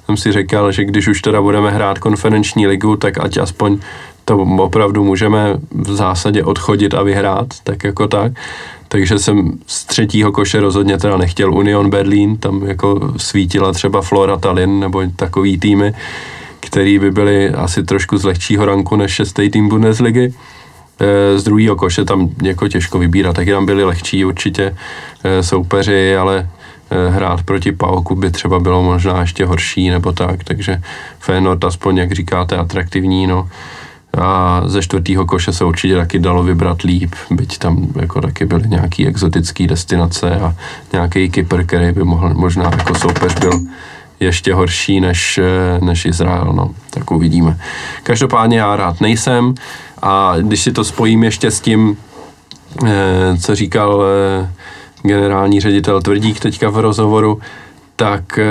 [0.06, 3.78] Jsem si říkal, že když už teda budeme hrát konferenční ligu, tak ať aspoň
[4.28, 8.32] to opravdu můžeme v zásadě odchodit a vyhrát, tak jako tak.
[8.88, 14.36] Takže jsem z třetího koše rozhodně teda nechtěl Union Berlin, tam jako svítila třeba Flora
[14.36, 15.94] Tallinn nebo takový týmy,
[16.60, 20.34] který by byly asi trošku z lehčího ranku než šestý tým Bundesligy.
[21.00, 24.76] Eh, z druhého koše tam jako těžko vybírat, taky tam byli lehčí určitě
[25.24, 26.48] eh, soupeři, ale
[26.90, 30.82] eh, hrát proti Pauku by třeba bylo možná ještě horší nebo tak, takže
[31.18, 33.48] Feyenoord aspoň, jak říkáte, atraktivní, no.
[34.14, 38.68] A ze čtvrtého koše se určitě taky dalo vybrat líp, byť tam jako taky byly
[38.68, 40.54] nějaký exotický destinace a
[40.92, 43.60] nějaký Kypr, který by mohl možná jako soupeř byl
[44.20, 45.40] ještě horší než,
[45.80, 47.58] než Izrael, no, tak uvidíme.
[48.02, 49.54] Každopádně já rád nejsem,
[50.02, 51.96] a když si to spojím ještě s tím,
[52.86, 54.50] eh, co říkal eh,
[55.02, 57.40] generální ředitel Tvrdík teďka v rozhovoru,
[57.96, 58.46] tak eh,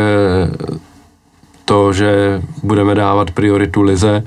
[1.65, 4.23] to, že budeme dávat prioritu Lize,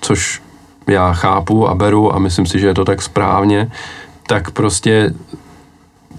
[0.00, 0.42] což
[0.88, 3.70] já chápu a beru a myslím si, že je to tak správně,
[4.26, 5.14] tak prostě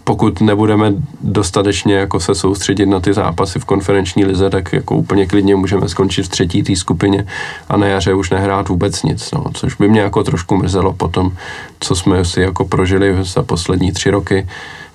[0.03, 5.25] pokud nebudeme dostatečně jako se soustředit na ty zápasy v konferenční lize, tak jako úplně
[5.25, 7.25] klidně můžeme skončit v třetí té skupině
[7.69, 11.31] a na jaře už nehrát vůbec nic, no, což by mě jako trošku mrzelo potom,
[11.79, 14.47] co jsme si jako prožili za poslední tři roky,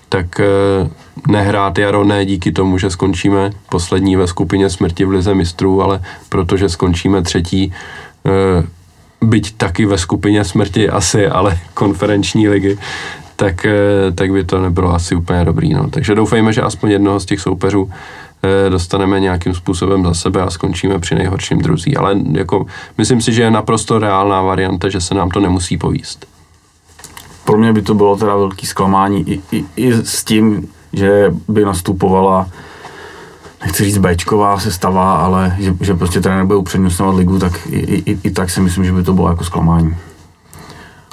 [0.08, 0.44] tak eh,
[1.28, 6.00] nehrát jaro ne díky tomu, že skončíme poslední ve skupině smrti v lize mistrů, ale
[6.28, 7.72] protože skončíme třetí
[8.26, 8.66] eh,
[9.24, 12.78] byť taky ve skupině smrti asi, ale konferenční ligy,
[13.36, 15.74] tak, eh, tak by to nebylo asi úplně dobrý.
[15.74, 15.90] No.
[15.90, 17.90] Takže doufejme, že aspoň jednoho z těch soupeřů
[18.42, 21.96] eh, dostaneme nějakým způsobem za sebe a skončíme při nejhorším druzí.
[21.96, 22.66] Ale jako,
[22.98, 26.26] myslím si, že je naprosto reálná varianta, že se nám to nemusí povíst.
[27.44, 31.64] Pro mě by to bylo teda velký zklamání i, i, i s tím, že by
[31.64, 32.48] nastupovala
[33.64, 38.18] nechci říct Bčková sestava, ale že, že prostě trenér bude upřednostňovat ligu, tak i, i,
[38.22, 39.96] i, tak si myslím, že by to bylo jako zklamání.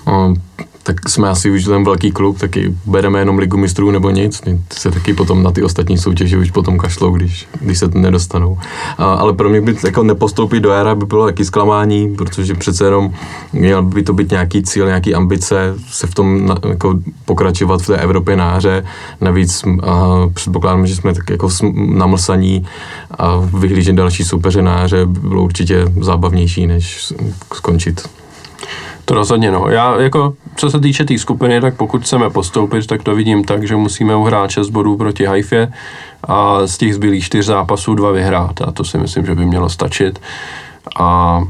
[0.07, 0.41] Um
[0.83, 4.41] tak jsme asi už ten velký klub, taky bereme jenom ligu mistrů nebo nic,
[4.73, 8.57] se taky potom na ty ostatní soutěže už potom kašlou, když, když se nedostanou.
[8.97, 12.85] A, ale pro mě by jako nepostoupit do éra by bylo taky zklamání, protože přece
[12.85, 13.13] jenom
[13.53, 17.87] měl by to být nějaký cíl, nějaký ambice se v tom na, jako pokračovat v
[17.87, 18.85] té Evropě na hře.
[19.21, 22.65] Navíc a, předpokládám, že jsme tak jako namlsaní
[23.17, 27.13] a vyhlížet další soupeře na hře by bylo určitě zábavnější, než
[27.53, 28.20] skončit
[29.05, 29.65] to rozhodně, no.
[29.69, 33.43] Já jako, co se týče té tý skupiny, tak pokud chceme postoupit, tak to vidím
[33.43, 35.71] tak, že musíme uhrát 6 bodů proti Haifě
[36.23, 39.69] a z těch zbylých čtyř zápasů dva vyhrát a to si myslím, že by mělo
[39.69, 40.21] stačit.
[40.99, 41.41] A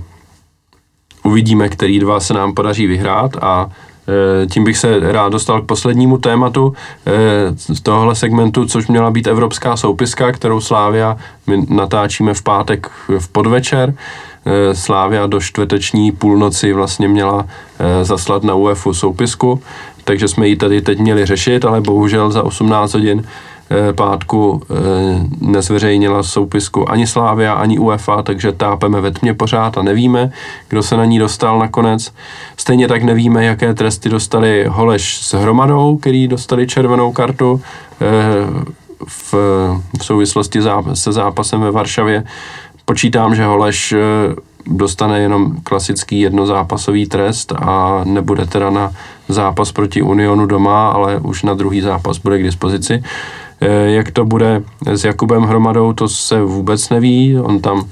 [1.24, 3.70] uvidíme, který dva se nám podaří vyhrát a
[4.44, 6.74] e, tím bych se rád dostal k poslednímu tématu
[7.06, 12.92] e, z tohohle segmentu, což měla být evropská soupiska, kterou Slávia my natáčíme v pátek
[13.20, 13.94] v podvečer.
[14.46, 17.46] Eh, Slávia do čtvrteční půlnoci vlastně měla
[17.80, 19.62] eh, zaslat na UEFu soupisku,
[20.04, 23.24] takže jsme ji tady teď měli řešit, ale bohužel za 18 hodin
[23.70, 24.62] eh, pátku
[25.42, 30.32] nezveřejnila soupisku ani Slávia, ani UEFA, takže tápeme ve tmě pořád a nevíme,
[30.68, 32.14] kdo se na ní dostal nakonec.
[32.58, 37.62] Stejně tak nevíme, jaké tresty dostali Holeš s Hromadou, který dostali červenou kartu
[39.08, 39.36] v
[40.02, 40.60] souvislosti
[40.94, 42.24] se zápasem ve Varšavě
[42.86, 44.00] Počítám, že Holeš eh,
[44.66, 48.92] dostane jenom klasický jednozápasový trest a nebude teda na
[49.28, 53.04] zápas proti Unionu doma, ale už na druhý zápas bude k dispozici.
[53.62, 57.38] Eh, jak to bude s Jakubem Hromadou, to se vůbec neví.
[57.40, 57.84] On tam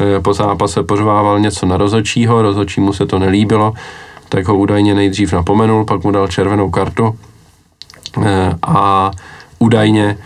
[0.00, 3.72] eh, po zápase pořvával něco na rozočího, rozočímu se to nelíbilo,
[4.28, 7.18] tak ho údajně nejdřív napomenul, pak mu dal červenou kartu
[8.62, 9.10] a
[9.58, 10.18] údajně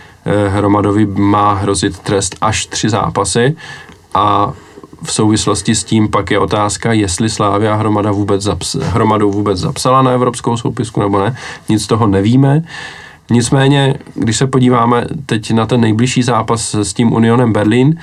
[0.47, 3.55] Hromadovi má hrozit trest až tři zápasy
[4.13, 4.53] a
[5.03, 10.01] v souvislosti s tím pak je otázka, jestli Slávia hromada vůbec zaps- hromadou vůbec zapsala
[10.01, 11.35] na evropskou soupisku nebo ne.
[11.69, 12.61] Nic toho nevíme.
[13.31, 17.99] Nicméně, když se podíváme teď na ten nejbližší zápas s tím Unionem Berlin,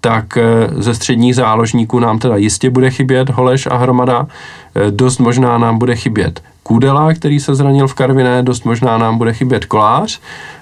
[0.00, 0.42] tak eh,
[0.76, 4.26] ze středních záložníků nám teda jistě bude chybět Holeš a Hromada.
[4.74, 9.18] Eh, dost možná nám bude chybět Kudela, který se zranil v Karviné, dost možná nám
[9.18, 10.20] bude chybět Kolář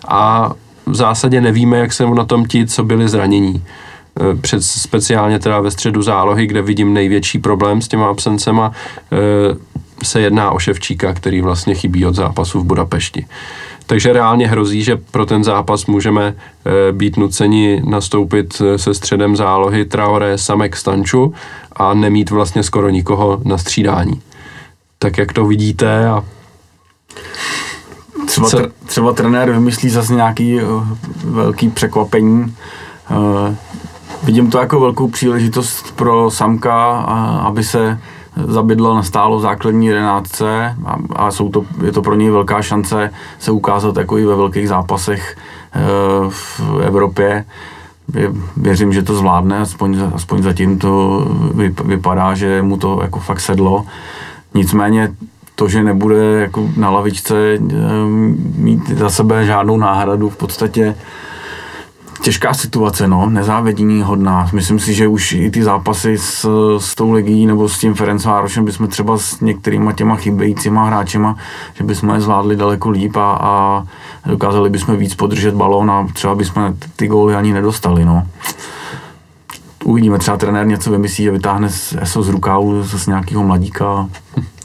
[0.08, 0.52] a
[0.86, 3.62] v zásadě nevíme, jak se na tom ti, co byli zranění.
[4.20, 8.72] Eh, před, speciálně teda ve středu zálohy, kde vidím největší problém s těma absencema,
[9.12, 9.56] eh,
[10.02, 13.26] se jedná o Ševčíka, který vlastně chybí od zápasu v Budapešti.
[13.86, 19.84] Takže reálně hrozí, že pro ten zápas můžeme eh, být nuceni nastoupit se středem zálohy
[19.84, 21.34] Traoré, Samek, Stanču
[21.72, 24.20] a nemít vlastně skoro nikoho na střídání.
[24.98, 26.24] Tak jak to vidíte a
[28.26, 30.88] Třeba, tr- třeba trenér vymyslí zase nějaký uh,
[31.24, 32.56] velký překvapení.
[33.10, 33.54] Uh,
[34.22, 36.98] Vidím to jako velkou příležitost pro Samka,
[37.42, 37.98] aby se
[38.46, 42.62] zabydlel na stálo v základní jedenáctce a, a jsou to, je to pro něj velká
[42.62, 45.36] šance se ukázat jako i ve velkých zápasech
[45.72, 45.80] e,
[46.30, 47.44] v Evropě.
[48.56, 51.24] Věřím, že to zvládne, aspoň, aspoň zatím to
[51.84, 53.86] vypadá, že mu to jako fakt sedlo.
[54.54, 55.14] Nicméně
[55.54, 57.58] to, že nebude jako na lavičce e,
[58.56, 60.94] mít za sebe žádnou náhradu, v podstatě
[62.22, 64.48] těžká situace, no, nezávědění hodná.
[64.52, 66.46] Myslím si, že už i ty zápasy s,
[66.78, 71.36] s tou legií nebo s tím Ferencvárošem bychom třeba s některýma těma chybějícíma hráčema,
[71.74, 73.84] že bychom je zvládli daleko líp a, a
[74.26, 78.26] dokázali bychom víc podržet balón a třeba bychom ty góly ani nedostali, no.
[79.84, 81.68] Uvidíme, třeba trenér něco vymyslí a vytáhne
[82.00, 84.08] ESO z rukávu z nějakého mladíka.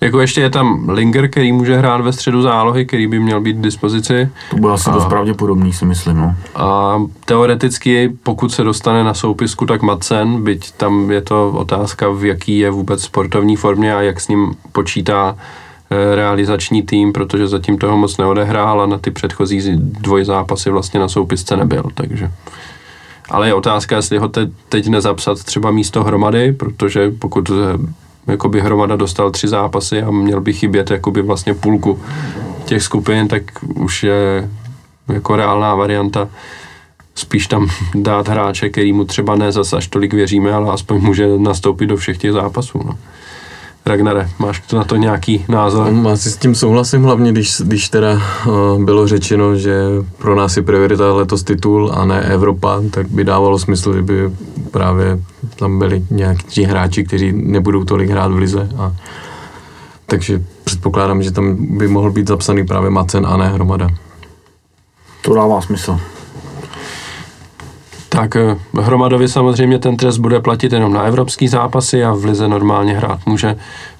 [0.00, 3.56] Jako ještě je tam Linger, který může hrát ve středu zálohy, který by měl být
[3.56, 4.28] k dispozici.
[4.50, 6.16] To bude asi a, dost pravděpodobný, si myslím.
[6.16, 6.34] No.
[6.54, 12.24] A teoreticky, pokud se dostane na soupisku, tak Madsen, byť tam je to otázka, v
[12.24, 15.36] jaký je vůbec sportovní formě a jak s ním počítá
[15.90, 21.00] eh, realizační tým, protože zatím toho moc neodehrál a na ty předchozí dvoj zápasy vlastně
[21.00, 22.30] na soupisce nebyl, takže...
[23.30, 27.50] Ale je otázka, jestli ho te, teď nezapsat třeba místo hromady, protože pokud
[28.30, 32.00] jakoby hromada dostal tři zápasy a měl by chybět jakoby vlastně půlku
[32.64, 33.42] těch skupin, tak
[33.74, 34.48] už je
[35.08, 36.28] jako reálná varianta
[37.14, 41.38] spíš tam dát hráče, který mu třeba ne zase až tolik věříme, ale aspoň může
[41.38, 42.80] nastoupit do všech těch zápasů.
[42.84, 42.98] No.
[43.86, 45.92] Ragnare, máš na to nějaký názor?
[46.08, 49.74] Já si s tím souhlasím, hlavně když, když teda uh, bylo řečeno, že
[50.18, 54.30] pro nás je priorita letos titul a ne Evropa, tak by dávalo smysl, kdyby
[54.70, 55.18] právě
[55.60, 58.68] tam byli nějakí hráči, kteří nebudou tolik hrát v lize.
[58.78, 58.92] A,
[60.06, 63.88] takže předpokládám, že tam by mohl být zapsaný právě Macen a ne Hromada.
[65.22, 66.00] To dává smysl.
[68.08, 72.48] Tak eh, Hromadovi samozřejmě ten trest bude platit jenom na evropský zápasy a v Lize
[72.48, 73.56] normálně hrát může,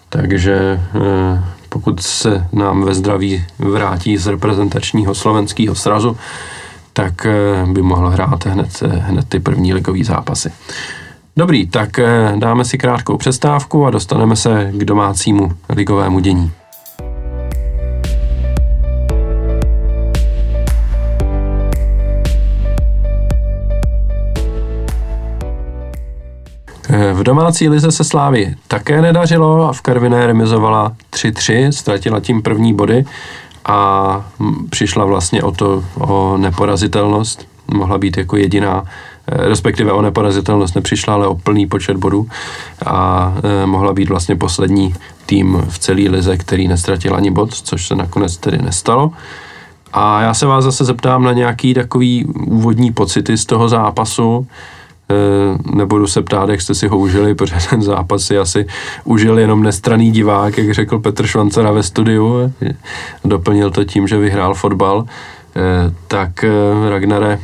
[0.08, 6.16] takže eh, pokud se nám ve zdraví vrátí z reprezentačního slovenského srazu,
[6.92, 10.52] tak eh, by mohl hrát hned, hned ty první ligové zápasy.
[11.36, 16.52] Dobrý, tak eh, dáme si krátkou přestávku a dostaneme se k domácímu ligovému dění.
[26.92, 32.42] Eh, v domácí lize se Slávy také nedařilo a v Karviné remizovala 3-3, ztratila tím
[32.42, 33.04] první body
[33.64, 34.30] a
[34.70, 37.48] přišla vlastně o to, o neporazitelnost.
[37.72, 38.84] Mohla být jako jediná,
[39.30, 42.26] respektive o neporazitelnost nepřišla, ale o plný počet bodů
[42.86, 44.94] a eh, mohla být vlastně poslední
[45.26, 49.10] tým v celé lize, který nestratil ani bod, což se nakonec tedy nestalo.
[49.92, 54.46] A já se vás zase zeptám na nějaký takový úvodní pocity z toho zápasu.
[55.10, 58.66] Eh, nebudu se ptát, jak jste si ho užili, protože ten zápas si asi
[59.04, 62.52] užil jenom nestraný divák, jak řekl Petr Švancera ve studiu.
[63.24, 65.04] Doplnil to tím, že vyhrál fotbal.
[65.56, 67.38] Eh, tak eh, Ragnare,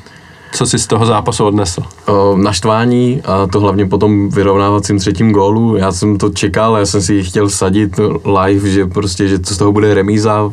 [0.57, 1.83] co jsi z toho zápasu odnesl?
[2.37, 5.77] Naštvání a to hlavně po tom vyrovnávacím třetím gólu.
[5.77, 8.01] Já jsem to čekal, já jsem si chtěl sadit
[8.45, 10.51] live, že prostě, že to z toho bude remíza.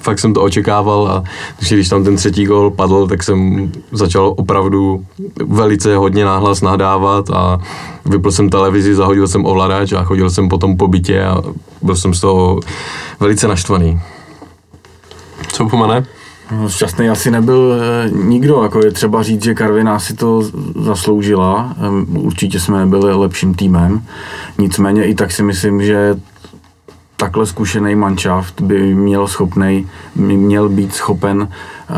[0.00, 1.24] Fakt jsem to očekával a
[1.70, 5.04] když tam ten třetí gól padl, tak jsem začal opravdu
[5.46, 7.58] velice hodně náhlas nadávat a
[8.04, 11.42] vypl jsem televizi, zahodil jsem ovladač a chodil jsem potom po bytě a
[11.82, 12.60] byl jsem z toho
[13.20, 14.00] velice naštvaný.
[15.52, 16.04] Co pomane?
[16.50, 20.42] No, šťastný asi nebyl e, nikdo, jako je třeba říct, že Karviná si to
[20.80, 21.74] zasloužila,
[22.06, 24.02] určitě jsme byli lepším týmem,
[24.58, 26.16] nicméně i tak si myslím, že
[27.16, 31.94] takhle zkušený manšaft by měl schopnej, měl být schopen e,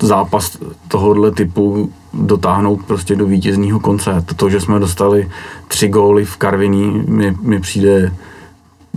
[0.00, 0.58] zápas
[0.88, 4.24] tohohle typu dotáhnout prostě do vítězního konce.
[4.36, 5.30] To, že jsme dostali
[5.68, 8.12] tři góly v Karviní, mi, mi přijde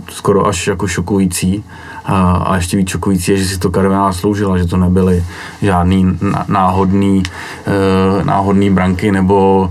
[0.08, 1.64] skoro až jako šokující.
[2.04, 5.24] A, a ještě víc šokující je, že si to Karviná sloužila, že to nebyly
[5.62, 7.22] žádný náhodný,
[7.66, 9.70] e, náhodný branky nebo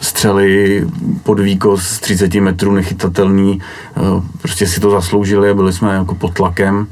[0.00, 0.86] střely
[1.22, 3.60] pod výkos z 30 metrů nechytatelný.
[3.60, 4.00] E,
[4.42, 6.86] prostě si to zasloužili a byli jsme jako pod tlakem.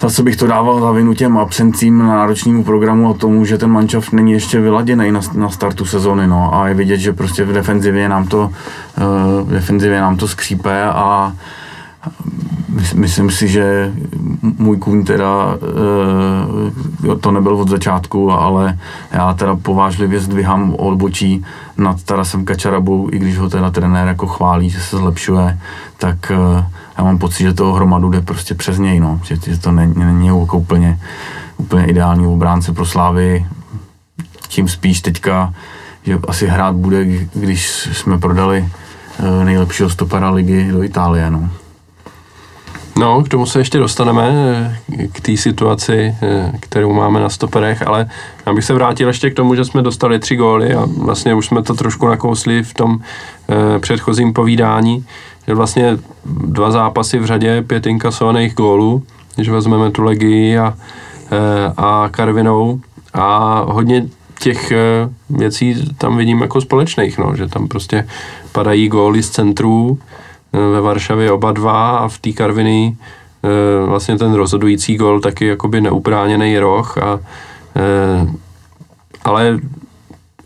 [0.00, 3.70] Zase bych to dával za vinu těm absencím na náročnímu programu a tomu, že ten
[3.70, 6.26] manšaft není ještě vyladěný na, na startu sezony.
[6.26, 6.54] No.
[6.54, 10.84] A je vidět, že prostě v defenzivě nám to, uh, v defenzivě nám to skřípe
[10.84, 11.32] a
[12.94, 13.92] myslím si, že
[14.42, 15.56] můj kůň teda
[17.04, 18.78] uh, to nebyl od začátku, ale
[19.12, 21.44] já teda povážlivě zdvihám odbočí
[21.76, 25.58] nad Tarasem Kačarabou, i když ho teda trenér jako chválí, že se zlepšuje,
[25.98, 26.64] tak uh,
[26.98, 29.20] já mám pocit, že toho hromadu jde prostě přes něj, no.
[29.24, 31.00] že, že to není, není jako úplně,
[31.56, 33.46] úplně ideální obránce pro Slávy.
[34.48, 35.54] Tím spíš teďka,
[36.02, 37.04] že asi hrát bude,
[37.34, 38.68] když jsme prodali
[39.18, 41.30] uh, nejlepšího stopera ligy do Itálie.
[41.30, 41.50] No.
[42.98, 44.28] No, k tomu se ještě dostaneme,
[44.98, 48.10] eh, k té situaci, eh, kterou máme na stoperech, ale
[48.46, 51.46] já bych se vrátil ještě k tomu, že jsme dostali tři góly a vlastně už
[51.46, 53.00] jsme to trošku nakousli v tom
[53.48, 55.06] eh, předchozím povídání,
[55.46, 59.02] že vlastně dva zápasy v řadě, pět inkasovaných gólů,
[59.34, 60.74] když vezmeme tu Legii a,
[61.76, 62.80] a Karvinou.
[63.14, 64.06] A hodně
[64.38, 64.72] těch
[65.30, 68.08] věcí tam vidím jako společných, no, že tam prostě
[68.52, 69.98] padají góly z centrů,
[70.52, 72.96] ve Varšavě oba dva a v té Karviny
[73.42, 77.20] e, vlastně ten rozhodující gol taky jakoby neupráněný roh a
[77.76, 78.26] e,
[79.24, 79.58] ale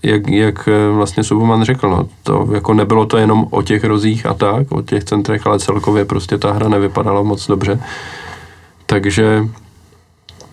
[0.03, 4.27] jak, jak e, vlastně Subuman řekl, no, to jako nebylo to jenom o těch rozích
[4.27, 7.81] a tak, o těch centrech, ale celkově prostě ta hra nevypadala moc dobře.
[8.87, 9.49] Takže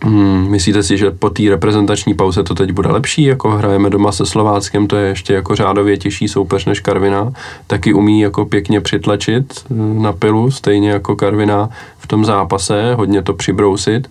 [0.03, 4.11] Hmm, myslíte si, že po té reprezentační pauze to teď bude lepší, jako hrajeme doma
[4.11, 7.33] se Slováckem, to je ještě jako řádově těžší soupeř než Karvina,
[7.67, 13.21] taky umí jako pěkně přitlačit eh, na pilu, stejně jako Karvina v tom zápase, hodně
[13.21, 14.09] to přibrousit,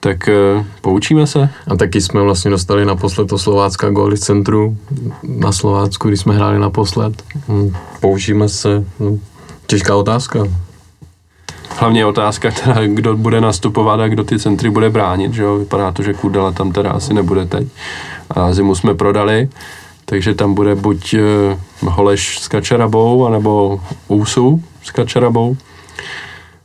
[0.00, 1.48] tak uh, poučíme se.
[1.68, 4.76] A taky jsme vlastně dostali naposled to Slovácka góly centru
[5.22, 7.22] na Slovácku, když jsme hráli naposled.
[7.48, 9.18] Hmm, poučíme se, no,
[9.66, 10.38] těžká otázka.
[11.76, 15.34] Hlavně je otázka, teda, kdo bude nastupovat a kdo ty centry bude bránit.
[15.34, 15.58] Že jo?
[15.58, 17.68] Vypadá to, že Kudela tam teda asi nebude teď.
[18.30, 19.48] A zimu jsme prodali,
[20.04, 21.14] takže tam bude buď
[21.82, 25.56] uh, Holeš s Kačarabou, anebo Úsu s Kačarabou.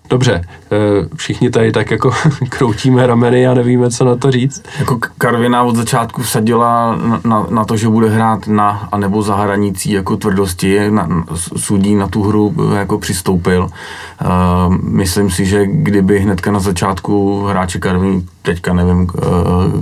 [0.10, 0.41] Dobře,
[0.72, 0.78] eh,
[1.16, 2.12] všichni tady tak jako
[2.49, 4.64] kroutíme rameny a nevíme, co na to říct.
[4.80, 9.22] Jako Karvina od začátku vsadila na, na, na to, že bude hrát na a nebo
[9.22, 11.26] za hranicí jako tvrdosti, na,
[11.57, 13.64] sudí na tu hru jako přistoupil.
[13.64, 19.08] Uh, myslím si, že kdyby hnedka na začátku hráče Karviny, teďka nevím, uh,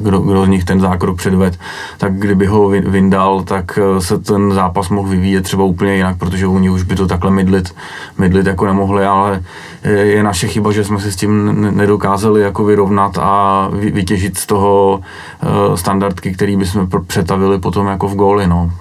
[0.04, 1.60] kdo, kdo z nich ten zákrok předved,
[1.98, 6.70] tak kdyby ho vyndal, tak se ten zápas mohl vyvíjet třeba úplně jinak, protože oni
[6.70, 7.76] už by to takhle mydlit,
[8.18, 9.44] mydlit jako nemohli, ale
[9.84, 15.00] je naše chyba, že jsme se s tím nedokázali jako vyrovnat a vytěžit z toho
[15.02, 18.72] eh, standardky, který bychom přetavili potom jako v góly, no.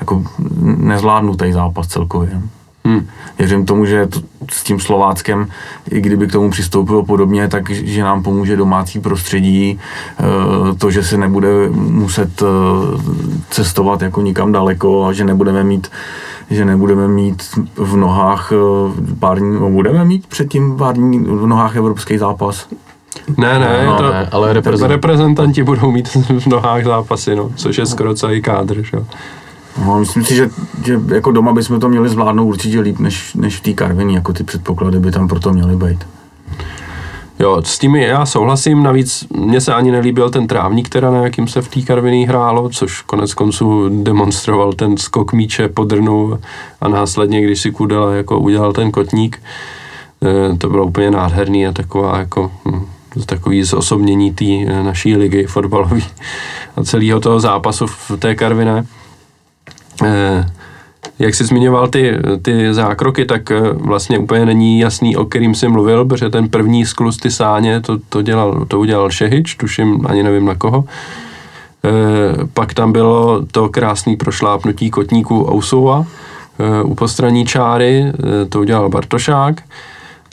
[0.00, 0.22] Jako
[0.76, 2.42] nezvládnutý zápas celkově.
[2.84, 3.08] Hmm.
[3.38, 4.20] Věřím tomu, že to,
[4.52, 5.48] s tím Slováckem,
[5.90, 9.78] i kdyby k tomu přistoupilo podobně, tak že nám pomůže domácí prostředí,
[10.18, 10.24] eh,
[10.74, 12.46] to, že se nebude muset eh,
[13.50, 15.90] cestovat jako nikam daleko a že nebudeme mít
[16.50, 17.42] že nebudeme mít
[17.76, 22.66] v nohách eh, pár dní, no budeme mít předtím pár dní v nohách evropský zápas.
[23.36, 24.90] Ne, ne, no, to, ne ale reprezent...
[24.90, 28.82] reprezentanti budou mít v nohách zápasy, no, což je skoro celý kádr.
[28.82, 28.98] Že?
[29.86, 30.50] No, myslím si, že,
[30.84, 34.32] že jako doma bychom to měli zvládnout určitě líp než, než v té Karviní, jako
[34.32, 36.06] ty předpoklady by tam proto měly být.
[37.38, 41.48] Jo, s tím já souhlasím, navíc mně se ani nelíbil ten trávník, která na jakým
[41.48, 46.38] se v té Karviní hrálo, což konec konců demonstroval ten skok míče po drnu
[46.80, 49.42] a následně, když si Kudela jako udělal ten kotník,
[50.22, 52.86] eh, to bylo úplně nádherný a taková jako hm,
[53.26, 56.00] takový zosobnění té eh, naší ligy fotbalové
[56.76, 58.86] a celého toho zápasu v té Karviné.
[60.04, 60.46] Eh,
[61.18, 65.68] jak jsi zmiňoval ty, ty zákroky, tak eh, vlastně úplně není jasný, o kterým jsi
[65.68, 70.22] mluvil, protože ten první sklus ty sáně, to, to, dělal, to udělal Šehič, tuším, ani
[70.22, 70.84] nevím na koho.
[71.84, 71.90] E,
[72.54, 76.04] pak tam bylo to krásné prošlápnutí kotníků Ousova
[76.58, 78.12] e, u postraní čáry, e,
[78.46, 79.62] to udělal Bartošák,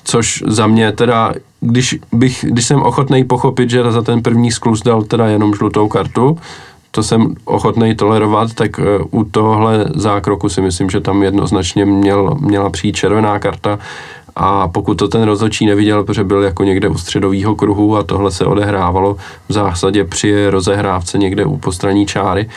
[0.03, 4.81] což za mě teda, když, bych, když jsem ochotný pochopit, že za ten první sklus
[4.81, 6.37] dal teda jenom žlutou kartu,
[6.97, 12.37] to jsem ochotný tolerovat, tak eh, u tohle zákroku si myslím, že tam jednoznačně měl,
[12.39, 13.79] měla přijít červená karta.
[14.35, 18.31] A pokud to ten rozhodčí neviděl, protože byl jako někde u středového kruhu a tohle
[18.31, 19.17] se odehrávalo
[19.49, 22.49] v zásadě při rozehrávce někde u postraní čáry,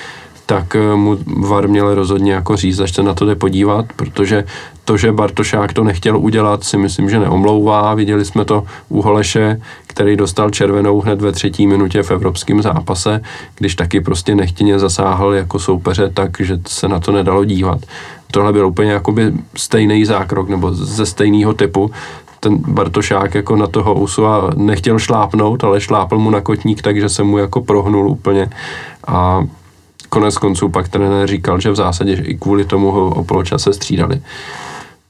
[0.50, 4.44] tak eh, mu VAR měl rozhodně jako říct, až se na to jde podívat, protože
[4.84, 7.94] to, že Bartošák to nechtěl udělat, si myslím, že neomlouvá.
[7.94, 13.20] Viděli jsme to u Holeše, který dostal červenou hned ve třetí minutě v evropském zápase,
[13.58, 17.78] když taky prostě nechtěně zasáhl jako soupeře, takže se na to nedalo dívat.
[18.30, 21.90] Tohle byl úplně jakoby stejný zákrok nebo ze stejného typu,
[22.40, 27.22] ten Bartošák jako na toho Usua nechtěl šlápnout, ale šlápl mu na kotník, takže se
[27.22, 28.50] mu jako prohnul úplně
[29.06, 29.44] a
[30.10, 34.20] konec konců pak trenér říkal, že v zásadě i kvůli tomu ho o poločase střídali.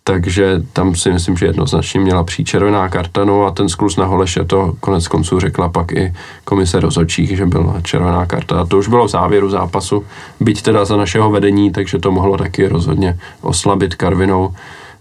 [0.04, 4.04] Takže tam si myslím, že jednoznačně měla přijít červená karta, no a ten sklus na
[4.04, 8.60] Holeše to konec konců řekla pak i komise rozhodčích, že byla červená karta.
[8.60, 10.04] A to už bylo v závěru zápasu,
[10.40, 14.54] byť teda za našeho vedení, takže to mohlo taky rozhodně oslabit Karvinou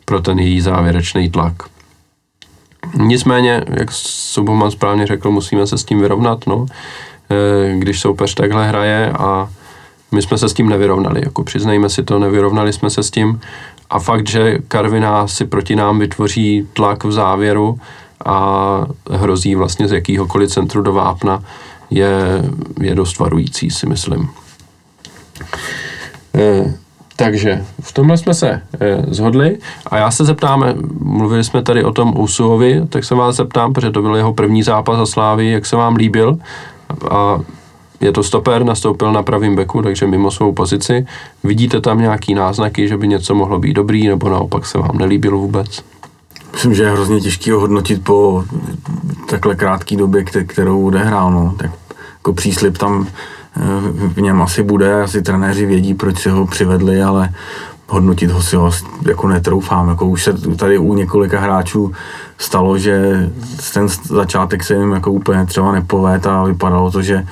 [0.06, 1.54] pro ten její závěrečný tlak.
[2.98, 6.66] Nicméně, jak Suboman správně řekl, musíme se s tím vyrovnat, no.
[7.30, 9.50] E, když soupeř takhle hraje a
[10.12, 13.40] my jsme se s tím nevyrovnali, jako přiznejme si to, nevyrovnali jsme se s tím.
[13.90, 17.80] A fakt, že Karviná si proti nám vytvoří tlak v závěru
[18.26, 21.44] a hrozí vlastně z jakýhokoliv centru do vápna,
[21.90, 22.44] je,
[22.82, 24.30] je dost varující, si myslím.
[26.36, 26.74] E,
[27.16, 28.62] takže v tomhle jsme se e,
[29.08, 29.58] zhodli.
[29.88, 30.66] A já se zeptám,
[31.00, 34.64] mluvili jsme tady o tom Usuovi, tak se vás zeptám, protože to byl jeho první
[34.64, 36.38] zápas za Slávy, jak se vám líbil?
[37.12, 37.40] A
[38.02, 41.06] je to stoper, nastoupil na pravým beku, takže mimo svou pozici.
[41.44, 45.38] Vidíte tam nějaký náznaky, že by něco mohlo být dobrý, nebo naopak se vám nelíbilo
[45.38, 45.84] vůbec?
[46.54, 48.44] Myslím, že je hrozně těžké ho hodnotit po
[49.30, 51.32] takhle krátké době, kterou odehrál.
[51.32, 51.56] No.
[51.58, 51.72] Tak
[52.16, 53.62] jako příslip tam eh,
[54.08, 57.30] v něm asi bude, asi trenéři vědí, proč si ho přivedli, ale
[57.88, 58.72] hodnotit ho si ho
[59.08, 59.90] jako netroufám.
[59.90, 61.92] Jako už se tady u několika hráčů
[62.40, 63.30] stalo, že
[63.74, 67.28] ten začátek se jim jako úplně třeba nepovét a vypadalo to, že,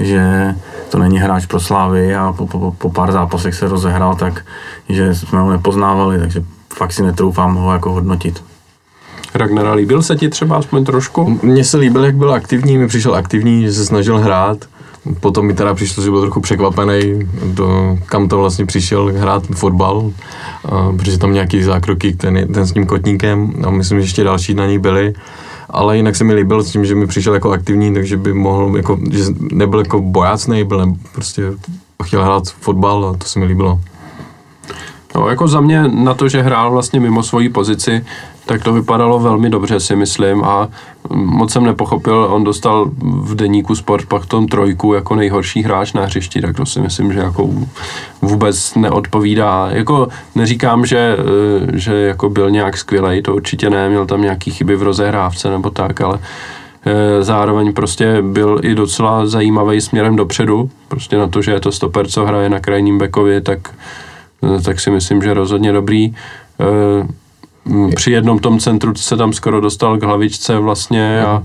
[0.00, 0.54] že
[0.88, 4.44] to není hráč pro Slávy a po, po, po pár zápasech se rozehrál tak,
[4.88, 8.44] že jsme ho nepoznávali, takže fakt si netroufám ho jako hodnotit.
[9.34, 11.38] Ragnara, líbil se ti třeba aspoň trošku?
[11.42, 14.64] Mně se líbil, jak byl aktivní, mi přišel aktivní, že se snažil hrát.
[15.20, 20.12] Potom mi teda přišlo, že byl trochu překvapený, do, kam to vlastně přišel hrát fotbal,
[20.64, 24.54] a, protože tam nějaký zákroky, ten, ten s tím kotníkem a myslím, že ještě další
[24.54, 25.14] na něj byli.
[25.70, 28.76] Ale jinak se mi líbil s tím, že mi přišel jako aktivní, takže by mohl,
[28.76, 31.42] jako, že nebyl jako bojácný, byl ne, prostě
[32.04, 33.80] chtěl hrát fotbal a to se mi líbilo.
[35.14, 38.04] No, jako za mě na to, že hrál vlastně mimo svoji pozici,
[38.46, 40.68] tak to vypadalo velmi dobře, si myslím, a
[41.10, 46.04] moc jsem nepochopil, on dostal v deníku Sport pak tom trojku jako nejhorší hráč na
[46.04, 47.50] hřišti, tak to si myslím, že jako
[48.22, 49.68] vůbec neodpovídá.
[49.70, 54.50] Jako neříkám, že, eh, že jako byl nějak skvělej, to určitě ne, měl tam nějaký
[54.50, 56.18] chyby v rozehrávce nebo tak, ale
[56.86, 61.72] eh, zároveň prostě byl i docela zajímavý směrem dopředu, prostě na to, že je to
[61.72, 63.58] stoper, co hraje na krajním bekovi, tak,
[64.42, 66.14] eh, tak si myslím, že rozhodně dobrý
[67.94, 71.42] při jednom tom centru se tam skoro dostal k hlavičce vlastně a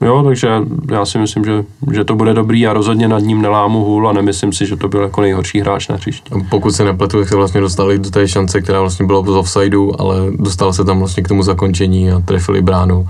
[0.00, 0.48] e, jo, takže
[0.90, 4.12] já si myslím, že, že to bude dobrý a rozhodně nad ním nelámu hůl a
[4.12, 6.30] nemyslím si, že to byl jako nejhorší hráč na hřišti.
[6.50, 9.92] Pokud se nepletu, tak se vlastně dostali do té šance, která vlastně byla z offsideu,
[9.98, 13.08] ale dostal se tam vlastně k tomu zakončení a trefili bránu.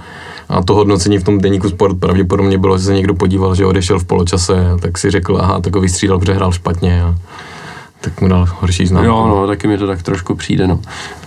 [0.49, 3.99] A to hodnocení v tom deníku sport pravděpodobně bylo, že se někdo podíval, že odešel
[3.99, 7.03] v poločase, tak si řekl, aha, takový střídal, přehrál špatně.
[7.03, 7.15] A
[8.01, 9.07] tak mu dal horší známku.
[9.07, 10.81] Jo, no, taky mi to tak trošku přijde, no.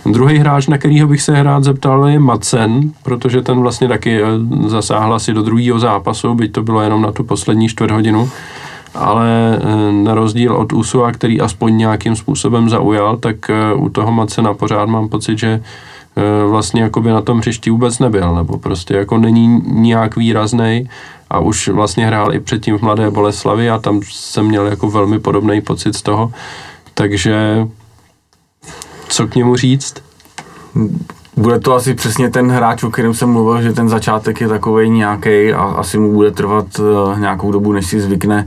[0.06, 4.26] Druhý hráč, na kterého bych se rád zeptal, je Macen, protože ten vlastně taky eh,
[4.68, 8.30] zasáhl asi do druhého zápasu, byť to bylo jenom na tu poslední čtvrt hodinu,
[8.94, 14.12] ale eh, na rozdíl od Usua, který aspoň nějakým způsobem zaujal, tak eh, u toho
[14.12, 15.60] Macena pořád mám pocit, že
[16.48, 20.90] vlastně jakoby na tom hřišti vůbec nebyl, nebo prostě jako není nijak výrazný
[21.30, 25.18] a už vlastně hrál i předtím v Mladé Boleslavi a tam jsem měl jako velmi
[25.18, 26.32] podobný pocit z toho,
[26.94, 27.68] takže
[29.08, 29.94] co k němu říct?
[31.36, 34.90] Bude to asi přesně ten hráč, o kterém jsem mluvil, že ten začátek je takový
[34.90, 38.46] nějaký a asi mu bude trvat uh, nějakou dobu, než si zvykne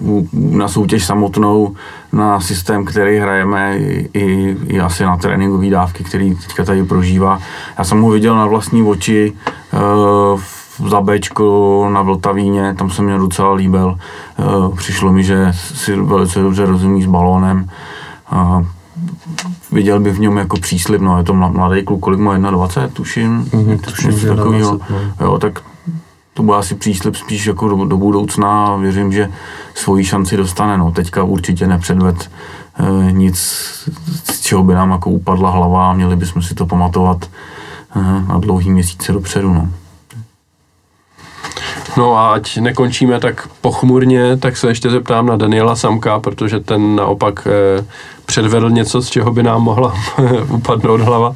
[0.00, 1.74] uh, na soutěž samotnou,
[2.12, 7.38] na systém, který hrajeme, i, i asi na tréninkové dávky, který teďka tady prožívá.
[7.78, 9.32] Já jsem ho viděl na vlastní oči
[10.32, 10.40] uh,
[10.88, 13.98] za Bčko na Vltavíně, tam se mě docela líbil.
[14.76, 17.68] Přišlo mi, že si velice dobře rozumí s balónem
[19.72, 23.44] viděl bych v něm jako příslib, no je to mladý kluk, kolik má 21, tuším,
[23.44, 25.26] mm-hmm, tuším, že takovýho, 20, no.
[25.26, 25.62] jo, tak
[26.34, 29.30] to bude asi příslip spíš jako do, do budoucna a věřím, že
[29.74, 32.30] svoji šanci dostane, no teďka určitě nepředved
[33.08, 33.38] e, nic,
[34.24, 37.30] z čeho by nám jako upadla hlava a měli bychom si to pamatovat
[37.96, 39.68] e, na dlouhý měsíce dopředu, no.
[41.96, 46.96] No a ať nekončíme tak pochmurně, tak se ještě zeptám na Daniela Samka, protože ten
[46.96, 47.84] naopak eh,
[48.26, 49.94] předvedl něco, z čeho by nám mohla
[50.48, 51.34] upadnout hlava,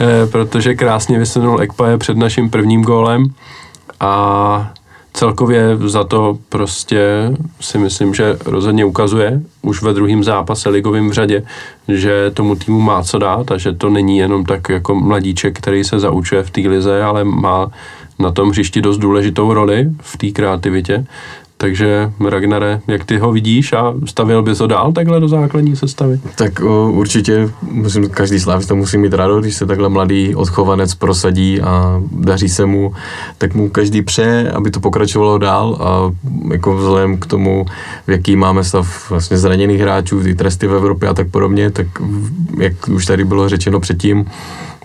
[0.00, 3.24] eh, protože krásně vysunul Ekpaje před naším prvním gólem
[4.00, 4.72] a
[5.14, 11.12] celkově za to prostě si myslím, že rozhodně ukazuje už ve druhém zápase ligovým v
[11.12, 11.42] řadě,
[11.88, 15.84] že tomu týmu má co dát a že to není jenom tak jako mladíček, který
[15.84, 17.70] se zaučuje v té lize, ale má
[18.18, 21.06] na tom hřišti dost důležitou roli v té kreativitě.
[21.56, 26.20] Takže Ragnare, jak ty ho vidíš a stavil bys ho dál takhle do základní sestavy?
[26.36, 31.60] Tak o, určitě, musím, každý slávista musí mít radost, když se takhle mladý odchovanec prosadí
[31.60, 32.92] a daří se mu,
[33.38, 36.12] tak mu každý přeje, aby to pokračovalo dál a
[36.52, 37.66] jako vzhledem k tomu,
[38.06, 41.86] v jaký máme stav vlastně zraněných hráčů, ty tresty v Evropě a tak podobně, tak
[42.58, 44.24] jak už tady bylo řečeno předtím,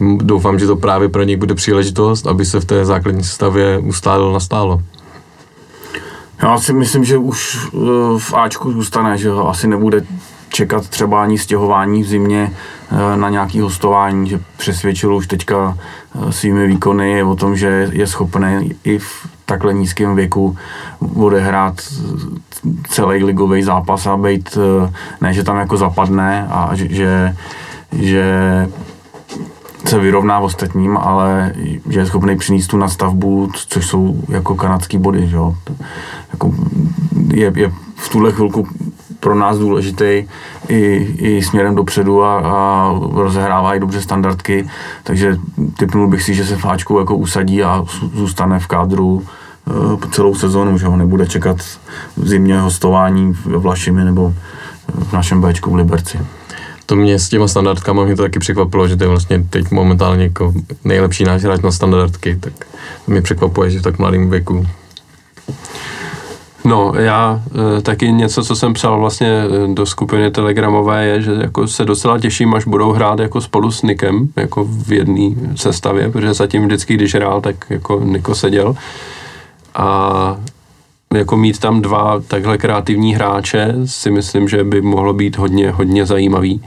[0.01, 4.33] doufám, že to právě pro něj bude příležitost, aby se v té základní sestavě ustálil
[4.33, 4.81] nastálo.
[6.41, 7.77] Já si myslím, že už eh,
[8.17, 10.05] v Ačku zůstane, že ho asi nebude
[10.49, 16.31] čekat třeba ani stěhování v zimě eh, na nějaký hostování, že přesvědčil už teďka eh,
[16.31, 20.57] svými výkony o tom, že je schopný i v takhle nízkém věku
[21.15, 21.75] odehrát
[22.87, 24.57] celý ligový zápas a být,
[25.21, 27.35] ne, že tam jako zapadne a že,
[27.91, 28.67] že
[29.85, 31.53] se vyrovná ostatním, ale
[31.89, 35.55] že je schopný přinést tu nastavbu, což jsou jako kanadský body, že jo.
[36.31, 36.53] Jako
[37.33, 38.67] je, je v tuhle chvilku
[39.19, 40.25] pro nás důležitý
[40.67, 44.69] i, i směrem dopředu a, a rozehrává i dobře standardky,
[45.03, 45.37] takže
[45.77, 50.77] typnul bych si, že se Fáčku jako usadí a zůstane v kádru uh, celou sezonu,
[50.77, 51.57] že ho nebude čekat
[52.17, 54.33] v zimě hostování v Vlašimi nebo
[54.93, 56.19] v našem Bčku v Liberci
[56.89, 60.23] to mě s těma standardkama mě to taky překvapilo, že to je vlastně teď momentálně
[60.23, 62.53] jako nejlepší náš hráč na standardky, tak
[63.05, 64.67] to mě překvapuje, že v tak mladém věku.
[66.65, 67.41] No, já
[67.77, 71.85] e, taky něco, co jsem psal vlastně e, do skupiny telegramové, je, že jako se
[71.85, 76.65] docela těším, až budou hrát jako spolu s Nikem, jako v jedné sestavě, protože zatím
[76.65, 78.75] vždycky, když hrál, tak jako Niko seděl.
[79.75, 80.37] A
[81.13, 86.05] jako mít tam dva takhle kreativní hráče si myslím, že by mohlo být hodně, hodně
[86.05, 86.63] zajímavý.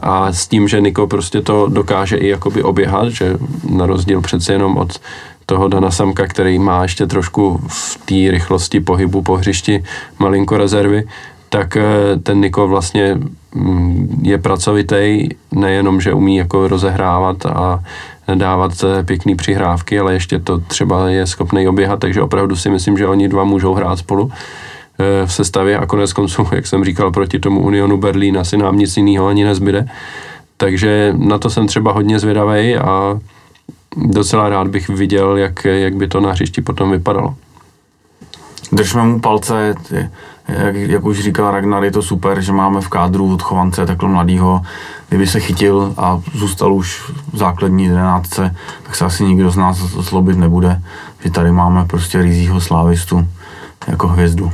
[0.00, 3.36] A s tím, že Niko prostě to dokáže i jakoby oběhat, že
[3.70, 5.00] na rozdíl přece jenom od
[5.46, 9.84] toho Dana Samka, který má ještě trošku v té rychlosti pohybu po hřišti
[10.18, 11.04] malinko rezervy,
[11.48, 11.84] tak eh,
[12.22, 13.18] ten Niko vlastně
[13.54, 17.82] mm, je pracovitý, nejenom, že umí jako rozehrávat a
[18.34, 22.98] dávat eh, pěkný přihrávky, ale ještě to třeba je schopný oběhat, takže opravdu si myslím,
[22.98, 24.32] že oni dva můžou hrát spolu
[25.26, 28.96] v sestavě a konec konců, jak jsem říkal, proti tomu Unionu Berlín asi nám nic
[28.96, 29.88] jiného ani nezbyde.
[30.56, 33.20] Takže na to jsem třeba hodně zvědavý a
[33.96, 37.34] docela rád bych viděl, jak, jak by to na hřišti potom vypadalo.
[38.72, 43.34] Držme mu palce, jak, jak už říkal Ragnar, je to super, že máme v kádru
[43.34, 44.62] odchovance takhle mladýho.
[45.08, 49.76] Kdyby se chytil a zůstal už v základní jedenáctce, tak se asi nikdo z nás
[49.78, 50.82] zlobit nebude,
[51.24, 53.28] že tady máme prostě rizího slávistu
[53.88, 54.52] jako hvězdu.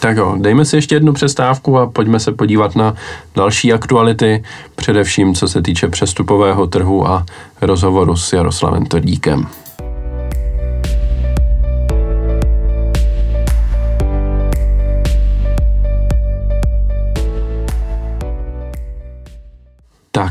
[0.00, 2.94] Tak jo, dejme si ještě jednu přestávku a pojďme se podívat na
[3.34, 4.44] další aktuality,
[4.76, 7.26] především co se týče přestupového trhu a
[7.60, 9.46] rozhovoru s Jaroslavem Tordíkem.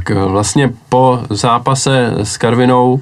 [0.04, 3.02] Tak vlastně po zápase s Karvinou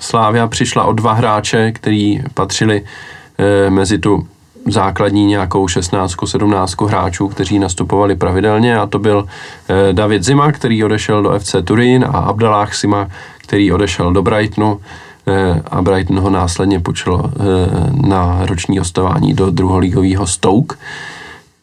[0.00, 2.84] Slávia přišla o dva hráče, který patřili
[3.38, 4.26] e, mezi tu
[4.66, 9.26] základní nějakou 16, 17 hráčů, kteří nastupovali pravidelně a to byl
[9.68, 14.80] e, David Zima, který odešel do FC Turín a Abdallah Sima, který odešel do Brightonu
[15.70, 17.32] a Brighton ho následně počil
[18.06, 20.76] na roční hostování do druholigového Stoke.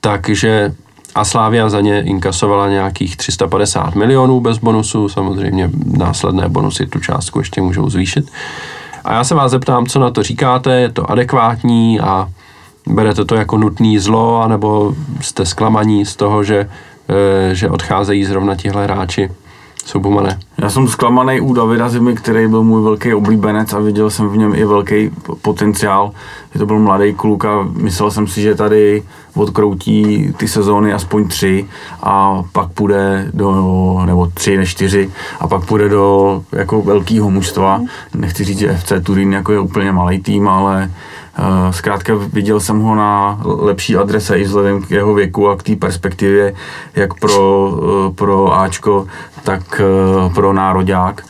[0.02, 0.76] Takže
[1.16, 7.40] a Slávia za ně inkasovala nějakých 350 milionů bez bonusu, samozřejmě následné bonusy tu částku
[7.40, 8.32] ještě můžou zvýšit.
[9.04, 12.30] A já se vás zeptám, co na to říkáte, je to adekvátní a
[12.88, 16.70] berete to jako nutný zlo, anebo jste zklamaní z toho, že,
[17.10, 19.32] eh, že odcházejí zrovna tihle hráči?
[19.86, 20.40] Subumane.
[20.58, 24.38] Já jsem zklamaný u Davida Zimy, který byl můj velký oblíbenec a viděl jsem v
[24.38, 25.12] něm i velký
[25.42, 26.12] potenciál.
[26.54, 29.04] Že to byl mladý kluk a myslel jsem si, že tady
[29.36, 31.66] odkroutí ty sezóny aspoň tři
[32.04, 37.82] a pak půjde do, nebo tři než čtyři a pak půjde do jako velkého mužstva.
[38.16, 40.92] Nechci říct, že FC Turín jako je úplně malý tým, ale
[41.72, 45.76] zkrátka viděl jsem ho na lepší adrese i vzhledem k jeho věku a k té
[45.76, 46.54] perspektivě,
[46.96, 49.08] jak pro, eh, pro Ačko,
[49.44, 51.26] tak eh, pro nároďák.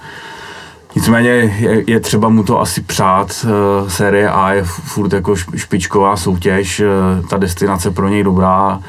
[0.96, 3.46] Nicméně je, je třeba mu to asi přát.
[3.88, 6.82] Série A je furt jako špičková soutěž,
[7.30, 8.80] ta destinace pro něj dobrá.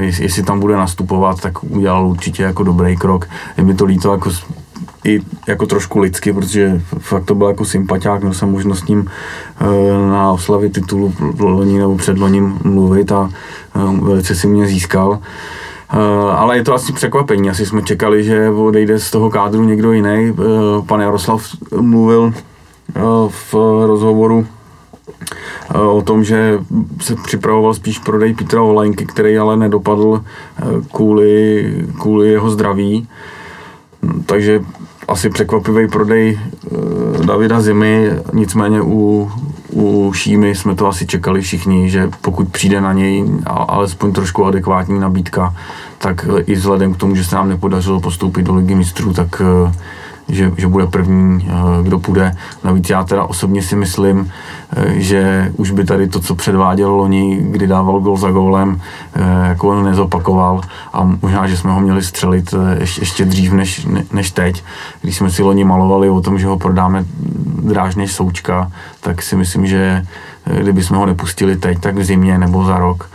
[0.00, 3.28] Jestli tam bude nastupovat, tak udělal určitě jako dobrý krok.
[3.56, 4.30] Je mi to líto jako
[5.04, 9.10] i jako trošku lidsky, protože fakt to byl jako sympatiák, měl jsem možnost s ním
[9.60, 9.64] eh,
[10.10, 15.18] na oslavě titulu loni nebo předloním mluvit a eh, velice si mě získal.
[15.92, 15.96] Eh,
[16.32, 20.34] ale je to asi překvapení, asi jsme čekali, že odejde z toho kádru někdo jiný.
[20.86, 21.42] Pan Jaroslav
[21.80, 22.32] mluvil
[23.28, 23.54] v
[23.86, 24.46] rozhovoru
[25.74, 26.58] o tom, že
[27.00, 30.24] se připravoval spíš prodej Petra Olajnky, který ale nedopadl
[30.92, 31.64] kvůli,
[32.00, 33.08] kvůli jeho zdraví.
[34.26, 34.60] Takže
[35.08, 36.40] asi překvapivý prodej
[36.70, 39.30] uh, Davida Zimy, nicméně u,
[39.72, 45.00] u Šímy jsme to asi čekali všichni, že pokud přijde na něj alespoň trošku adekvátní
[45.00, 45.54] nabídka,
[45.98, 49.72] tak i vzhledem k tomu, že se nám nepodařilo postoupit do ligy mistrů, tak uh,
[50.28, 52.36] že, že bude první, eh, kdo půjde.
[52.64, 54.30] Navíc já teda osobně si myslím,
[54.76, 58.80] eh, že už by tady to, co předváděl loni, kdy dával gol za gólem,
[59.14, 60.60] eh, jako on nezopakoval
[60.92, 64.64] a možná, že jsme ho měli střelit ještě, ještě dřív než, než teď.
[65.02, 67.04] Když jsme si loni malovali o tom, že ho prodáme
[67.62, 68.70] dráž než součka,
[69.00, 70.06] tak si myslím, že
[70.60, 73.10] kdyby jsme ho nepustili teď, tak v zimě nebo za rok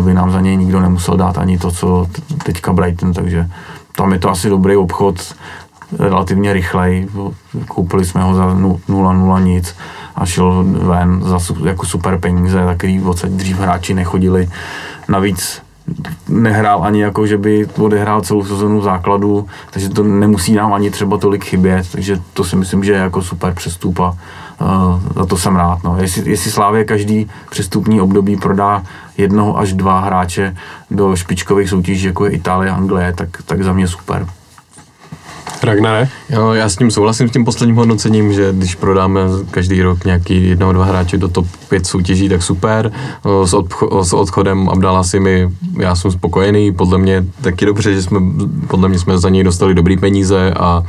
[0.00, 2.06] by nám za něj nikdo nemusel dát ani to, co
[2.44, 3.48] teďka Brighton, takže
[3.96, 5.34] tam je to asi dobrý obchod
[5.98, 7.08] relativně rychlej.
[7.68, 9.76] Koupili jsme ho za 0,0 nic
[10.16, 14.48] a šel ven za jako super peníze, za který odsaď dřív hráči nechodili.
[15.08, 15.62] Navíc
[16.28, 20.90] nehrál ani jako, že by odehrál celou sezonu v základu, takže to nemusí nám ani
[20.90, 25.26] třeba tolik chybět, takže to si myslím, že je jako super přestup a uh, za
[25.26, 25.84] to jsem rád.
[25.84, 25.96] No.
[26.00, 28.82] Jestli, jestli Slávě každý přestupní období prodá
[29.16, 30.56] jednoho až dva hráče
[30.90, 34.26] do špičkových soutěží, jako je Itálie Anglie, tak, tak za mě super.
[35.62, 36.08] Ragnare?
[36.30, 39.20] Jo, já s tím souhlasím s tím posledním hodnocením, že když prodáme
[39.50, 42.92] každý rok nějaký jednoho, dva hráče do top 5 soutěží, tak super.
[43.44, 48.20] S, odcho- s odchodem Abdala mi, já jsem spokojený, podle mě taky dobře, že jsme,
[48.66, 50.82] podle mě jsme za něj dostali dobrý peníze a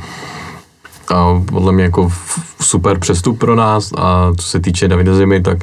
[1.14, 2.12] a podle mě jako
[2.60, 5.58] super přestup pro nás a co se týče Davida Zimy, tak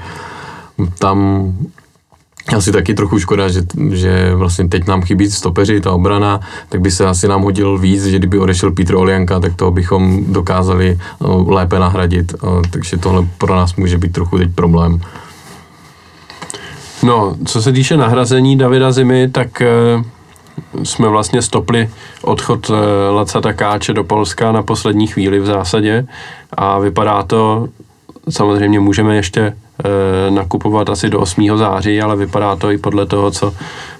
[0.99, 1.47] tam
[2.53, 6.39] asi taky trochu škoda, že, že vlastně teď nám chybí stopeři, ta obrana,
[6.69, 10.33] tak by se asi nám hodil víc, že kdyby odešel Petr Olianka, tak to bychom
[10.33, 12.33] dokázali no, lépe nahradit,
[12.69, 15.01] takže tohle pro nás může být trochu teď problém.
[17.03, 19.61] No, co se týče nahrazení Davida Zimy, tak
[20.83, 21.89] jsme vlastně stopli
[22.21, 26.07] odchod eh, Laca Takáče do Polska na poslední chvíli v zásadě
[26.51, 27.67] a vypadá to,
[28.29, 29.68] samozřejmě můžeme ještě eh,
[30.29, 31.57] nakupovat asi do 8.
[31.57, 33.53] září, ale vypadá to i podle toho, co,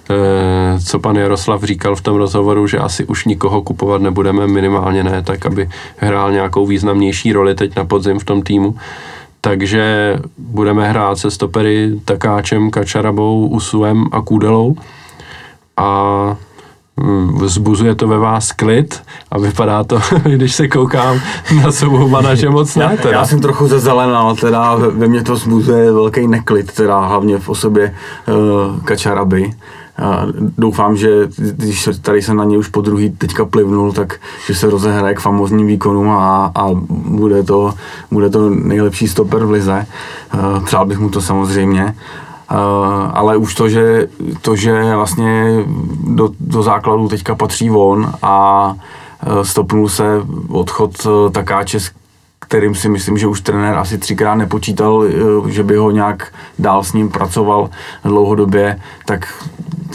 [0.09, 5.03] eh, co pan Jaroslav říkal v tom rozhovoru, že asi už nikoho kupovat nebudeme, minimálně
[5.03, 8.75] ne, tak aby hrál nějakou významnější roli teď na podzim v tom týmu.
[9.41, 14.75] Takže budeme hrát se stopery Takáčem, Kačarabou, Usuem a Kůdelou
[15.77, 16.37] a
[17.41, 21.19] vzbuzuje to ve vás klid a vypadá to, když se koukám
[21.63, 22.97] na Subhumana, že moc ne.
[23.01, 23.19] Teda.
[23.19, 27.95] Já jsem trochu zezelenal, teda ve, mně to vzbuzuje velký neklid, teda hlavně v osobě
[28.27, 29.53] uh, Kačaraby.
[30.01, 30.25] A
[30.57, 34.69] doufám, že když tady jsem na něj už po druhý teďka plivnul, tak že se
[34.69, 37.73] rozehraje k famozním výkonům a, a bude, to,
[38.11, 39.85] bude to nejlepší stoper v lize.
[40.33, 41.95] Uh, přál bych mu to samozřejmě.
[43.13, 44.07] Ale už to, že,
[44.41, 45.63] to, že vlastně
[46.07, 48.67] do, do základu teďka patří on a
[49.27, 51.91] uh, stopnul se odchod uh, takáče, s
[52.39, 55.03] kterým si myslím, že už trenér asi třikrát nepočítal,
[55.47, 57.69] že by ho nějak dál s ním pracoval
[58.03, 59.45] dlouhodobě, tak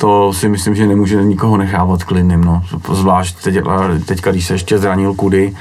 [0.01, 2.45] to si myslím, že nemůže nikoho nechávat klidným.
[2.45, 2.63] No.
[2.93, 3.59] Zvlášť teď,
[4.07, 5.57] teďka, když se ještě zranil kudy,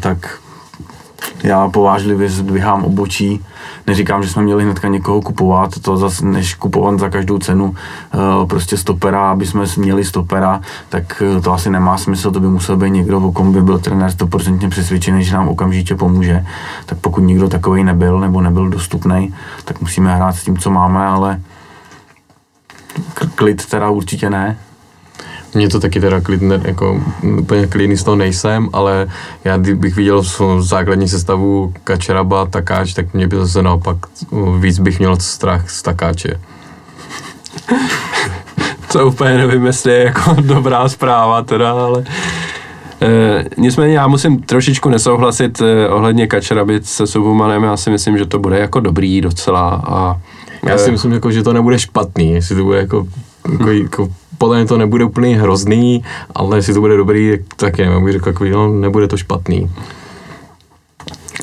[0.00, 0.38] tak
[1.42, 3.44] já povážlivě zdvihám obočí.
[3.86, 7.74] Neříkám, že jsme měli hnedka někoho kupovat, to zase než kupovat za každou cenu
[8.14, 12.48] eh, prostě stopera, aby jsme měli stopera, tak eh, to asi nemá smysl, to by
[12.48, 16.46] musel být někdo, o kom by byl trenér 100% přesvědčený, že nám okamžitě pomůže.
[16.86, 21.06] Tak pokud nikdo takový nebyl nebo nebyl dostupný, tak musíme hrát s tím, co máme,
[21.06, 21.40] ale
[23.34, 24.58] klid teda určitě ne.
[25.54, 27.02] Mně to taky teda klidne, jako
[27.38, 29.08] úplně klidný z toho nejsem, ale
[29.44, 33.96] já bych viděl v základní sestavu Kačeraba, Takáč, tak mě by zase naopak
[34.58, 36.40] víc bych měl strach z Takáče.
[38.92, 42.04] to úplně nevím, jestli je jako dobrá zpráva teda, ale
[43.04, 48.26] E, nicméně já musím trošičku nesouhlasit e, ohledně Kačeraby se Subhumanem, já si myslím, že
[48.26, 50.20] to bude jako dobrý docela a
[50.68, 53.06] já si myslím, jako, že to nebude špatný, jestli to bude jako,
[53.52, 54.08] jako, jako
[54.38, 56.04] podle mě to nebude úplně hrozný,
[56.34, 59.70] ale jestli to bude dobrý, tak nevím, bych řekl, jako, no, nebude to špatný.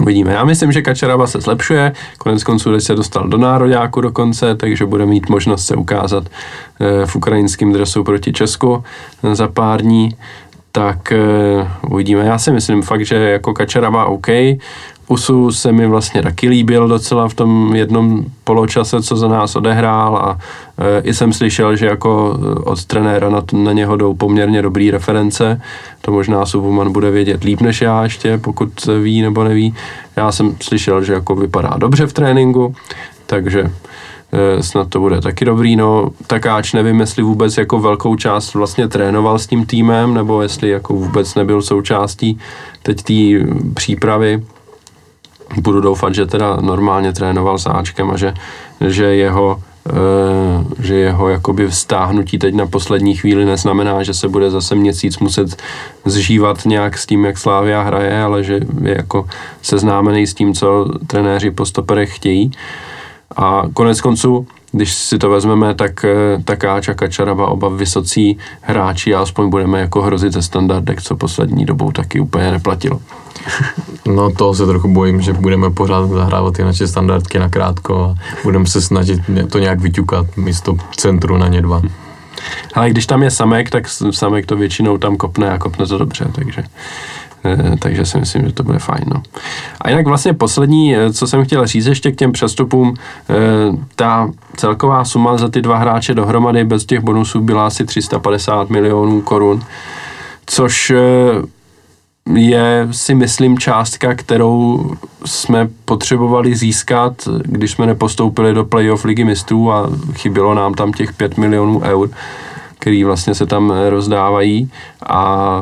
[0.01, 0.33] Uvidíme.
[0.33, 5.05] Já myslím, že Kačaraba se zlepšuje, konec konců se dostal do nároďáku dokonce, takže bude
[5.05, 6.23] mít možnost se ukázat
[6.79, 8.83] eh, v ukrajinském dresu proti Česku
[9.33, 10.15] za pár dní
[10.71, 12.25] tak uh, uvidíme.
[12.25, 14.27] Já si myslím fakt, že jako Kačaraba OK,
[15.11, 20.17] Usu se mi vlastně taky líbil docela v tom jednom poločase, co za nás odehrál
[20.17, 20.37] a
[20.77, 24.91] e, i jsem slyšel, že jako e, od trenéra na, na něho jdou poměrně dobrý
[24.91, 25.61] reference.
[26.01, 28.69] To možná Subuman bude vědět líp než já ještě, pokud
[29.01, 29.75] ví nebo neví.
[30.15, 32.75] Já jsem slyšel, že jako vypadá dobře v tréninku,
[33.25, 33.71] takže
[34.31, 38.87] e, snad to bude taky dobrý, no takáč nevím, jestli vůbec jako velkou část vlastně
[38.87, 42.39] trénoval s tím týmem, nebo jestli jako vůbec nebyl součástí
[42.83, 43.13] teď té
[43.73, 44.43] přípravy,
[45.57, 48.33] budu doufat, že teda normálně trénoval s Ačkem a že,
[48.87, 54.51] že jeho e, že jeho jakoby vztáhnutí teď na poslední chvíli neznamená, že se bude
[54.51, 55.61] zase měsíc muset
[56.05, 59.25] zžívat nějak s tím, jak Slávia hraje, ale že je jako
[59.61, 62.51] seznámený s tím, co trenéři po stoperech chtějí.
[63.37, 69.15] A konec konců, když si to vezmeme, tak eh, Takáč a Kačaraba, oba vysocí hráči
[69.15, 72.99] a aspoň budeme jako hrozit ze standardek, co poslední dobou taky úplně neplatilo.
[74.05, 78.15] No to se trochu bojím, že budeme pořád zahrávat ty naše standardky na krátko a
[78.43, 81.81] budeme se snažit to nějak vyťukat místo centru na ně dva.
[82.73, 86.25] Ale když tam je Samek, tak Samek to většinou tam kopne a kopne to dobře,
[86.35, 86.63] takže
[87.45, 89.03] eh, takže si myslím, že to bude fajn.
[89.13, 89.23] No.
[89.81, 92.93] A jinak vlastně poslední, eh, co jsem chtěl říct ještě k těm přestupům,
[93.29, 93.33] eh,
[93.95, 99.21] ta celková suma za ty dva hráče dohromady bez těch bonusů byla asi 350 milionů
[99.21, 99.63] korun,
[100.45, 100.93] což
[102.35, 104.85] je si myslím částka, kterou
[105.25, 111.13] jsme potřebovali získat, když jsme nepostoupili do playoff ligy mistrů a chybělo nám tam těch
[111.13, 112.09] 5 milionů eur,
[112.79, 114.71] který vlastně se tam rozdávají.
[115.05, 115.61] A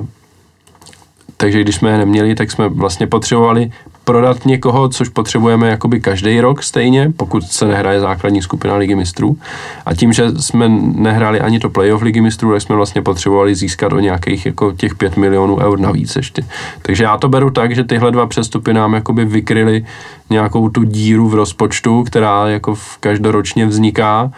[1.38, 3.72] takže když jsme je neměli, tak jsme vlastně potřebovali
[4.10, 9.38] prodat někoho, což potřebujeme jakoby každý rok stejně, pokud se nehraje základní skupina ligy mistrů.
[9.86, 13.93] A tím, že jsme nehráli ani to playoff ligy mistrů, tak jsme vlastně potřebovali získat
[13.93, 16.43] o nějakých jako těch 5 milionů eur navíc ještě.
[16.82, 19.86] Takže já to beru tak, že tyhle dva přestupy nám jakoby vykryly
[20.30, 24.32] nějakou tu díru v rozpočtu, která jako v každoročně vzniká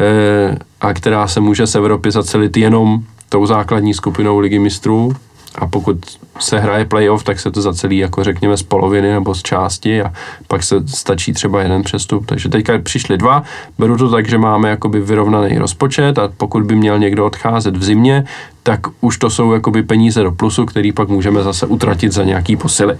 [0.00, 5.12] e, a která se může z Evropy zacelit jenom tou základní skupinou ligy mistrů
[5.54, 5.96] a pokud
[6.40, 10.12] se hraje playoff, tak se to zacelí jako řekněme z poloviny nebo z části a
[10.48, 12.26] pak se stačí třeba jeden přestup.
[12.26, 13.42] Takže teďka přišli dva,
[13.78, 17.84] beru to tak, že máme jakoby vyrovnaný rozpočet a pokud by měl někdo odcházet v
[17.84, 18.24] zimě,
[18.62, 22.56] tak už to jsou jakoby peníze do plusu, který pak můžeme zase utratit za nějaký
[22.56, 22.98] posily.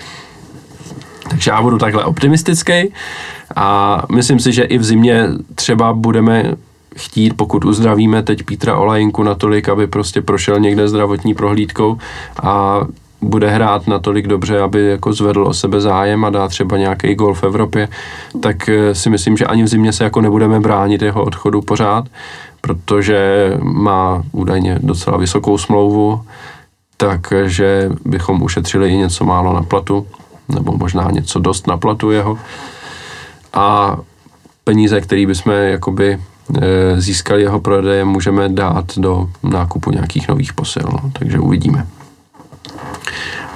[1.28, 2.92] Takže já budu takhle optimistický
[3.56, 6.54] a myslím si, že i v zimě třeba budeme
[6.96, 11.98] chtít, pokud uzdravíme teď Pítra Olajinku natolik, aby prostě prošel někde zdravotní prohlídkou
[12.42, 12.80] a
[13.24, 17.34] bude hrát natolik dobře, aby jako zvedl o sebe zájem a dá třeba nějaký gol
[17.34, 17.88] v Evropě,
[18.40, 22.04] tak eh, si myslím, že ani v zimě se jako nebudeme bránit jeho odchodu pořád,
[22.60, 26.22] protože má údajně docela vysokou smlouvu,
[26.96, 30.06] takže bychom ušetřili i něco málo na platu,
[30.48, 32.38] nebo možná něco dost na platu jeho.
[33.52, 33.98] A
[34.64, 36.18] peníze, které bychom jakoby
[36.96, 40.88] získali jeho prodeje, můžeme dát do nákupu nějakých nových posil.
[40.92, 41.10] No.
[41.18, 41.86] Takže uvidíme.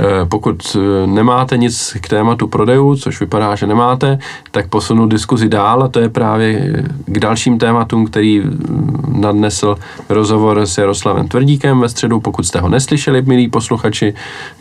[0.01, 4.19] Eh, pokud eh, nemáte nic k tématu prodejů, což vypadá, že nemáte,
[4.51, 6.73] tak posunu diskuzi dál a to je právě
[7.07, 9.77] k dalším tématům, který mm, nadnesl
[10.09, 12.21] rozhovor s Jaroslavem Tvrdíkem ve středu.
[12.21, 14.15] Pokud jste ho neslyšeli, milí posluchači,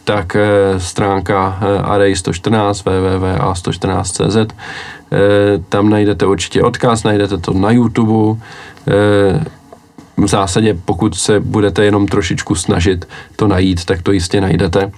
[0.03, 0.37] tak
[0.77, 4.53] stránka Array 114 www.a114.cz
[5.11, 8.39] Eh, tam najdete určitě odkaz, najdete to na YouTube.
[8.87, 9.43] Eh,
[10.17, 14.91] v zásadě, pokud se budete jenom trošičku snažit to najít, tak to jistě najdete.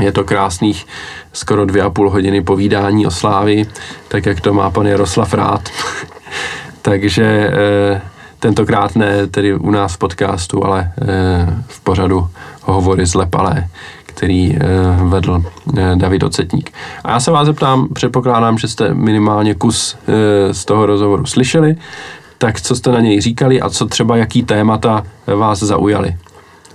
[0.00, 0.86] Je to krásných
[1.32, 3.66] skoro dvě a půl hodiny povídání o Slávi,
[4.08, 5.68] tak jak to má pan Jaroslav rád.
[6.82, 8.02] Takže eh,
[8.38, 10.92] tentokrát ne tedy u nás v podcastu, ale
[11.66, 12.28] v pořadu
[12.62, 13.68] hovory z Lepalé,
[14.06, 14.58] který eh,
[15.02, 15.44] vedl
[15.78, 16.70] eh, David Ocetník.
[17.04, 21.76] A já se vás zeptám, předpokládám, že jste minimálně kus eh, z toho rozhovoru slyšeli,
[22.38, 26.16] tak co jste na něj říkali a co třeba jaký témata vás zaujaly?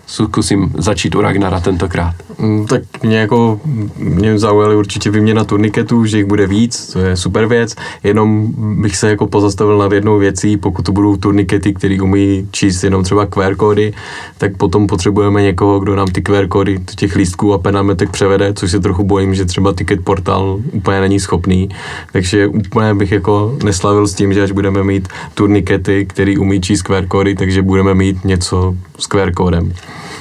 [0.07, 2.15] zkusím začít u Ragnara tentokrát.
[2.39, 3.59] Mm, tak mě jako,
[3.97, 8.47] mě zaujaly určitě vyměna turniketů, že jich bude víc, to je super věc, jenom
[8.81, 13.03] bych se jako pozastavil nad jednou věcí, pokud to budou turnikety, které umí číst jenom
[13.03, 13.93] třeba QR kódy,
[14.37, 18.71] tak potom potřebujeme někoho, kdo nám ty QR kódy těch lístků a penametek převede, což
[18.71, 21.69] se trochu bojím, že třeba ticket portál úplně není schopný,
[22.13, 26.81] takže úplně bych jako neslavil s tím, že až budeme mít turnikety, který umí číst
[26.81, 29.73] QR kódy, takže budeme mít něco s QR kódem.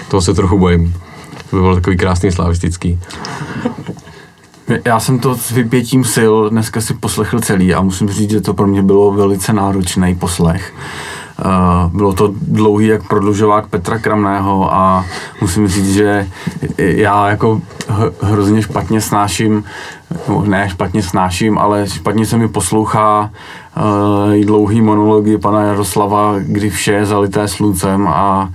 [0.08, 0.94] Toho se trochu bojím.
[1.50, 3.00] To by bylo takový krásný slavistický.
[4.84, 8.54] Já jsem to s vypětím sil dneska si poslechl celý a musím říct, že to
[8.54, 10.74] pro mě bylo velice náročný poslech.
[11.44, 15.06] Uh, bylo to dlouhý jak prodlužovák Petra Kramného a
[15.40, 16.28] musím říct, že
[16.78, 17.60] já jako
[18.20, 19.64] hrozně špatně snáším,
[20.44, 23.30] ne špatně snáším, ale špatně se mi poslouchá
[23.76, 28.50] uh, dlouhý monology pana Jaroslava, kdy vše je zalité sluncem a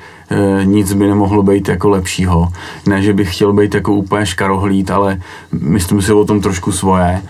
[0.63, 2.47] nic by nemohlo být jako lepšího.
[2.86, 5.21] Ne, že bych chtěl být jako úplně škarohlíd, ale
[5.51, 7.05] myslím si o tom trošku svoje.
[7.05, 7.21] E,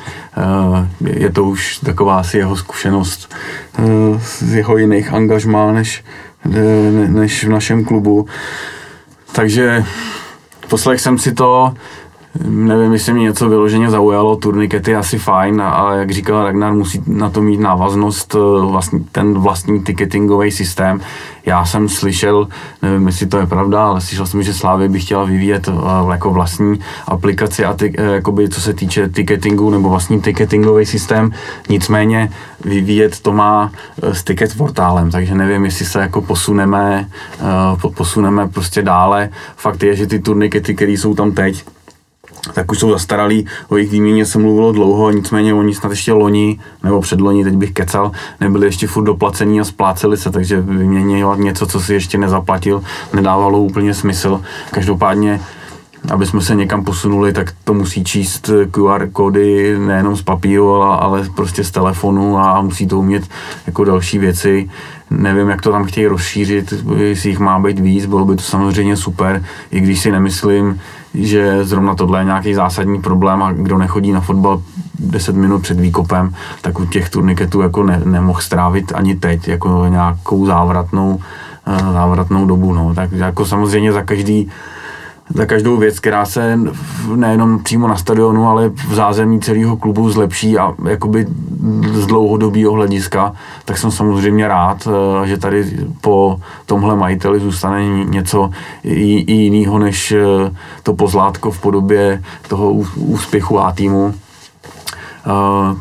[1.20, 3.34] je to už taková asi jeho zkušenost
[3.78, 3.84] e,
[4.20, 6.04] z jeho jiných angažmá než,
[7.08, 8.28] než v našem klubu.
[9.32, 9.86] Takže
[10.74, 11.74] poslech jsem si to,
[12.46, 17.30] nevím, jestli mě něco vyloženě zaujalo, turnikety asi fajn, ale jak říkal Ragnar, musí na
[17.30, 21.02] to mít návaznost e, vlastní, ten vlastní ticketingový systém.
[21.46, 22.48] Já jsem slyšel,
[22.82, 26.30] nevím, jestli to je pravda, ale slyšel jsem, že Slávy by chtěla vyvíjet uh, jako
[26.30, 31.32] vlastní aplikaci a ty, uh, jakoby, co se týče ticketingu nebo vlastní ticketingový systém.
[31.70, 32.32] Nicméně
[32.66, 33.72] vyvíjet to má
[34.02, 37.10] s ticket portálem, takže nevím, jestli se jako posuneme,
[37.98, 39.30] posuneme prostě dále.
[39.56, 41.66] Fakt je, že ty turnikety, které jsou tam teď,
[42.54, 46.60] tak už jsou zastaralí, o jejich výměně se mluvilo dlouho, nicméně oni snad ještě loni,
[46.84, 51.66] nebo předloni, teď bych kecal, nebyli ještě furt doplacení a spláceli se, takže vyměňovat něco,
[51.66, 52.84] co si ještě nezaplatil,
[53.14, 54.42] nedávalo úplně smysl.
[54.72, 55.40] Každopádně
[56.12, 61.30] aby jsme se někam posunuli, tak to musí číst QR kódy nejenom z papíru, ale
[61.36, 63.24] prostě z telefonu a musí to umět
[63.68, 64.70] jako další věci.
[65.10, 68.98] Nevím, jak to tam chtějí rozšířit, jestli jich má být víc, bylo by to samozřejmě
[68.98, 70.82] super, i když si nemyslím,
[71.14, 74.62] že zrovna tohle je nějaký zásadní problém a kdo nechodí na fotbal
[75.00, 79.86] 10 minut před výkopem, tak u těch turniketů jako ne, nemohl strávit ani teď jako
[79.90, 81.20] nějakou závratnou,
[81.68, 82.74] eh, závratnou dobu.
[82.74, 82.94] No.
[82.96, 84.52] Tak jako samozřejmě za každý
[85.34, 86.60] za každou věc, která se
[87.16, 91.28] nejenom přímo na stadionu, ale v zázemí celého klubu zlepší a jakoby
[91.94, 93.34] z dlouhodobého hlediska,
[93.66, 94.88] tak jsem samozřejmě rád,
[95.24, 95.66] eh, že tady
[96.02, 98.50] po tomhle majiteli zůstane něco
[98.84, 100.26] i, jiného než eh,
[100.84, 104.14] to pozlátko v podobě toho úspěchu A týmu.
[105.26, 105.78] Uh,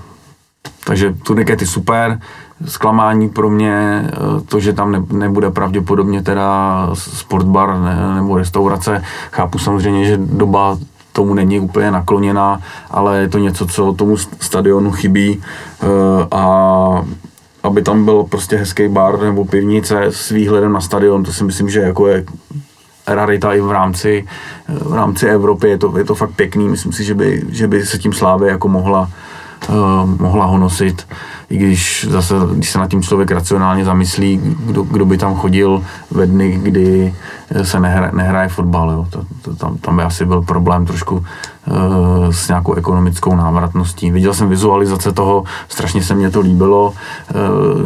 [0.84, 1.14] takže
[1.61, 2.20] je super,
[2.66, 4.04] zklamání pro mě
[4.48, 9.02] to, že tam ne, nebude pravděpodobně teda sportbar ne, nebo restaurace.
[9.32, 10.78] Chápu samozřejmě, že doba
[11.12, 12.60] tomu není úplně nakloněná,
[12.90, 15.42] ale je to něco, co tomu stadionu chybí
[16.30, 17.04] a
[17.62, 21.70] aby tam byl prostě hezký bar nebo pivnice s výhledem na stadion, to si myslím,
[21.70, 22.24] že jako je
[23.06, 24.26] rarita i v rámci,
[24.68, 27.86] v rámci Evropy, je to, je to fakt pěkný, myslím si, že by, že by
[27.86, 29.10] se tím Slávě jako mohla,
[29.68, 31.06] uh, mohla honosit,
[31.53, 35.84] i když zase, když se nad tím člověk racionálně zamyslí, kdo, kdo by tam chodil
[36.11, 37.14] ve dny, kdy
[37.62, 39.07] se nehraje, nehraje fotbal, jo.
[39.11, 41.24] To, to, tam, tam by asi byl problém trošku
[42.30, 44.10] s nějakou ekonomickou návratností.
[44.10, 46.92] Viděl jsem vizualizace toho, strašně se mně to líbilo.
[47.30, 47.34] Eh,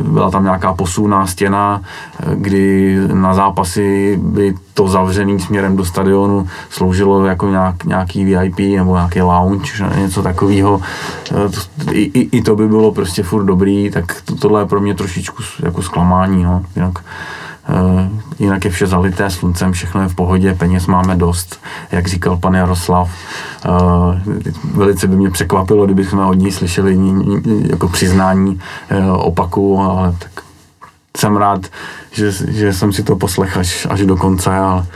[0.03, 1.81] byla tam nějaká posuná stěna,
[2.21, 8.77] eh, kdy na zápasy by to zavřený směrem do stadionu sloužilo jako nějak, nějaký VIP
[8.77, 10.81] nebo nějaký lounge, něco takového.
[11.91, 14.95] I, i, I to by bylo prostě furt dobrý, tak to, tohle je pro mě
[14.95, 16.45] trošičku jako zklamání.
[16.45, 16.63] No.
[16.77, 16.99] Jinak,
[18.39, 21.61] jinak je vše zalité sluncem, všechno je v pohodě, peněz máme dost,
[21.93, 23.11] jak říkal pan Jaroslav.
[23.69, 24.35] Uh,
[24.75, 26.99] velice by mě překvapilo, kdybychom od ní slyšeli
[27.71, 28.61] jako přiznání
[28.91, 30.45] uh, opaku, ale tak
[31.17, 31.67] jsem rád,
[32.11, 34.87] že, že jsem si to poslech až, až do konce a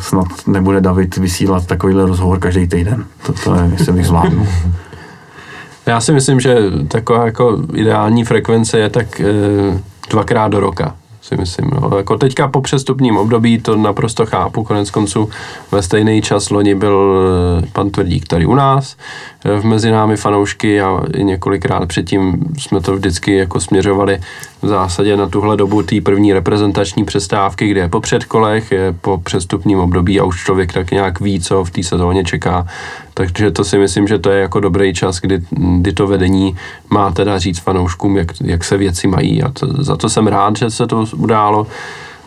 [0.00, 3.04] snad nebude David vysílat takovýhle rozhovor každý týden.
[3.26, 4.48] To, to je, jestli bych zvládnu.
[5.86, 6.56] Já si myslím, že
[6.88, 9.80] taková jako ideální frekvence je tak uh,
[10.10, 10.94] dvakrát do roka
[11.24, 11.70] si myslím.
[11.80, 11.96] No.
[11.96, 15.30] Jako teďka po přestupním období to naprosto chápu, konec konců
[15.72, 17.20] ve stejný čas loni byl
[17.62, 18.96] eh, pan Tvrdík tady u nás,
[19.44, 24.20] eh, v mezi námi fanoušky a několikrát předtím jsme to vždycky jako směřovali
[24.62, 29.18] v zásadě na tuhle dobu té první reprezentační přestávky, kde je po předkolech, je po
[29.18, 32.66] přestupním období a už člověk tak nějak ví, co v té sezóně čeká.
[33.14, 36.56] Takže to si myslím, že to je jako dobrý čas, kdy, kdy to vedení
[36.90, 40.56] má teda říct fanouškům, jak, jak se věci mají a to, za to jsem rád,
[40.56, 41.66] že se to událo.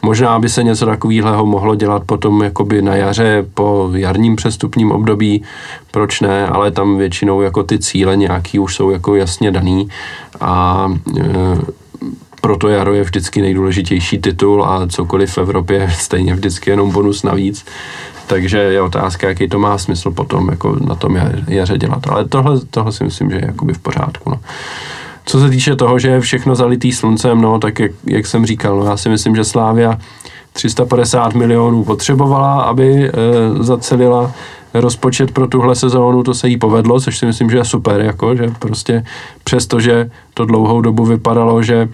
[0.02, 5.44] Možná by se něco takového mohlo dělat potom jakoby na jaře po jarním přestupním období,
[5.92, 9.90] proč ne, ale tam většinou jako ty cíle nějaký už jsou jako jasně daný
[10.42, 10.88] a
[11.20, 11.24] e,
[12.42, 17.66] proto jaro je vždycky nejdůležitější titul a cokoliv v Evropě stejně vždycky jenom bonus navíc.
[18.28, 22.08] Takže je otázka, jaký to má smysl potom jako na tom jaře dělat.
[22.10, 24.30] Ale tohle, tohle si myslím, že je jakoby v pořádku.
[24.30, 24.40] No.
[25.26, 28.80] Co se týče toho, že je všechno zalitý sluncem, no, tak jak, jak jsem říkal,
[28.80, 29.98] no, já si myslím, že Slávia
[30.54, 33.12] 350 milionů potřebovala, aby e,
[33.64, 34.32] zacelila
[34.74, 38.36] rozpočet pro tuhle sezónu, to se jí povedlo, což si myslím, že je super, jako,
[38.36, 39.06] že prostě
[39.44, 41.90] přesto, že to dlouhou dobu vypadalo, že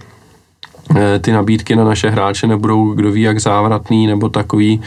[1.21, 4.81] ty nabídky na naše hráče nebudou kdo ví jak závratný nebo takový,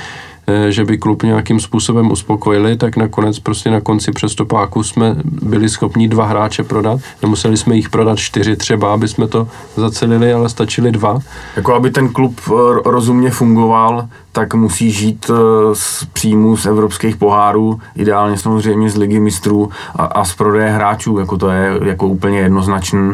[0.49, 5.69] Eh, že by klub nějakým způsobem uspokojili, tak nakonec prostě na konci přestupáku jsme byli
[5.69, 7.01] schopni dva hráče prodat.
[7.23, 11.19] Nemuseli jsme jich prodat čtyři třeba, aby jsme to zacelili, ale stačili dva.
[11.57, 12.53] Jako aby ten klub eh,
[12.85, 15.35] rozumně fungoval, tak musí žít eh,
[15.73, 21.19] z příjmů z evropských pohárů, ideálně samozřejmě z ligy mistrů a, a z prodeje hráčů,
[21.19, 23.13] jako to je jako úplně jednoznačný.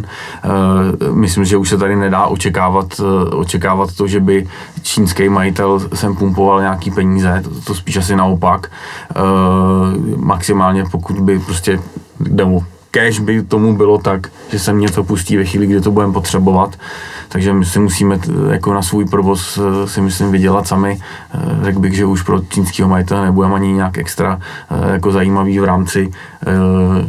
[1.13, 3.01] Myslím, že už se tady nedá očekávat,
[3.33, 4.47] očekávat to, že by
[4.83, 8.71] čínský majitel sem pumpoval nějaký peníze to, to spíš asi naopak.
[10.17, 11.81] Maximálně pokud by prostě
[12.93, 16.79] cash by tomu bylo tak, že se něco pustí ve chvíli, kdy to budeme potřebovat.
[17.29, 18.19] Takže my si musíme
[18.51, 20.99] jako na svůj provoz eh, si myslím vydělat sami.
[21.01, 24.39] Eh, řekl bych, že už pro čínského majitele nebudeme ani nějak extra
[24.93, 26.11] jako zajímavý v rámci,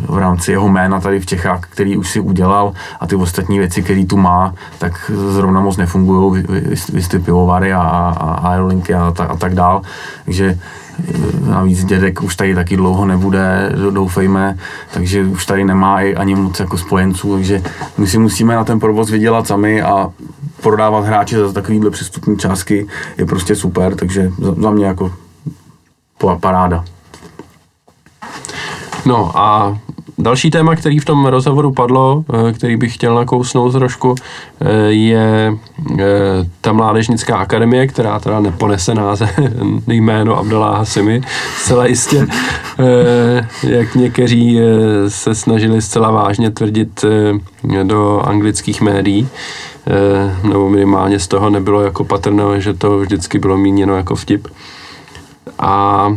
[0.10, 3.84] v rámci jeho jména tady v Čechách, který už si udělal a ty ostatní věci,
[3.84, 6.44] které tu má, tak zrovna moc nefungují,
[6.94, 9.82] vy, pivovary a, a, a aerolinky a, ta, a tak dál.
[10.26, 10.60] Takže
[11.50, 14.58] Navíc dědek už tady taky dlouho nebude, doufejme,
[14.94, 17.62] takže už tady nemá ani moc jako spojenců, takže
[17.98, 20.12] my si musíme na ten provoz vydělat sami a
[20.62, 22.88] prodávat hráče za takovýhle přestupní částky
[23.18, 24.32] je prostě super, takže
[24.62, 25.14] za mě jako
[26.40, 26.84] paráda.
[29.06, 29.78] No a
[30.18, 34.16] Další téma, který v tom rozhovoru padlo, eh, který bych chtěl nakousnout trošku,
[34.62, 35.54] eh, je
[36.00, 36.04] eh,
[36.62, 39.40] ta mládežnická akademie, která teda neponese název
[39.88, 41.22] jméno Abdalá Hasimi,
[41.58, 42.28] zcela jistě,
[43.64, 44.60] jak někteří
[45.08, 47.06] se snažili zcela vážně tvrdit
[47.84, 49.28] do anglických médií,
[50.44, 54.48] nebo minimálně z toho nebylo jako patrné, že to vždycky bylo míněno jako vtip.
[55.60, 56.08] A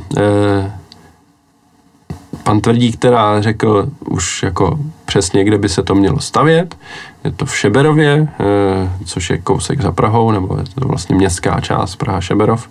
[2.46, 6.76] pan Tvrdík která řekl už jako přesně, kde by se to mělo stavět.
[7.24, 11.60] Je to v Šeberově, eh, což je kousek za Prahou, nebo je to vlastně městská
[11.60, 12.68] část Praha Šeberov.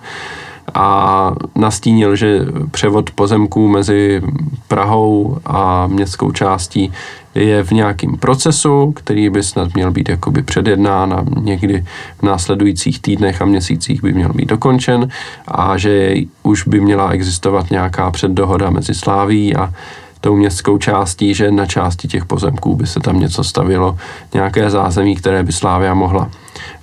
[0.73, 2.39] A nastínil, že
[2.71, 4.21] převod pozemků mezi
[4.67, 6.93] Prahou a městskou částí
[7.35, 11.85] je v nějakém procesu, který by snad měl být jakoby předjednán a někdy
[12.19, 15.09] v následujících týdnech a měsících by měl být dokončen
[15.47, 19.73] a že už by měla existovat nějaká předdohoda mezi Sláví a
[20.21, 23.97] tou městskou částí, že na části těch pozemků by se tam něco stavilo,
[24.33, 26.29] nějaké zázemí, které by Slávia mohla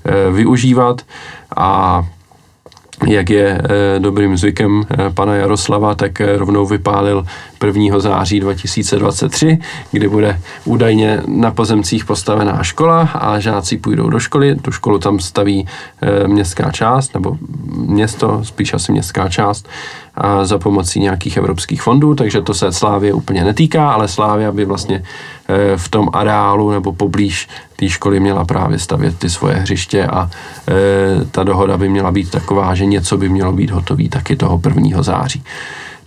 [0.05, 1.03] e, využívat.
[1.57, 2.03] A
[3.07, 3.61] jak je
[3.97, 7.27] e, dobrým zvykem e, pana Jaroslava, tak e, rovnou vypálil
[7.67, 7.99] 1.
[7.99, 9.59] září 2023,
[9.91, 14.57] kdy bude údajně na pozemcích postavená škola a žáci půjdou do školy.
[14.57, 15.67] Tu školu tam staví
[16.27, 17.37] městská část, nebo
[17.77, 19.69] město, spíš asi městská část,
[20.15, 24.65] a za pomocí nějakých evropských fondů, takže to se Slávě úplně netýká, ale Slávia by
[24.65, 25.03] vlastně
[25.77, 30.31] v tom areálu nebo poblíž té školy měla právě stavět ty svoje hřiště a
[31.31, 35.03] ta dohoda by měla být taková, že něco by mělo být hotový taky toho 1.
[35.03, 35.45] září.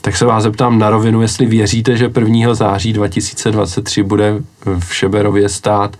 [0.01, 2.53] Tak se vás zeptám na rovinu, jestli věříte, že 1.
[2.53, 4.35] září 2023 bude
[4.79, 5.97] v Šeberově stát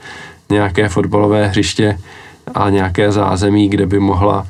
[0.50, 2.00] nějaké fotbalové hřiště
[2.56, 4.48] a nějaké zázemí, kde by mohla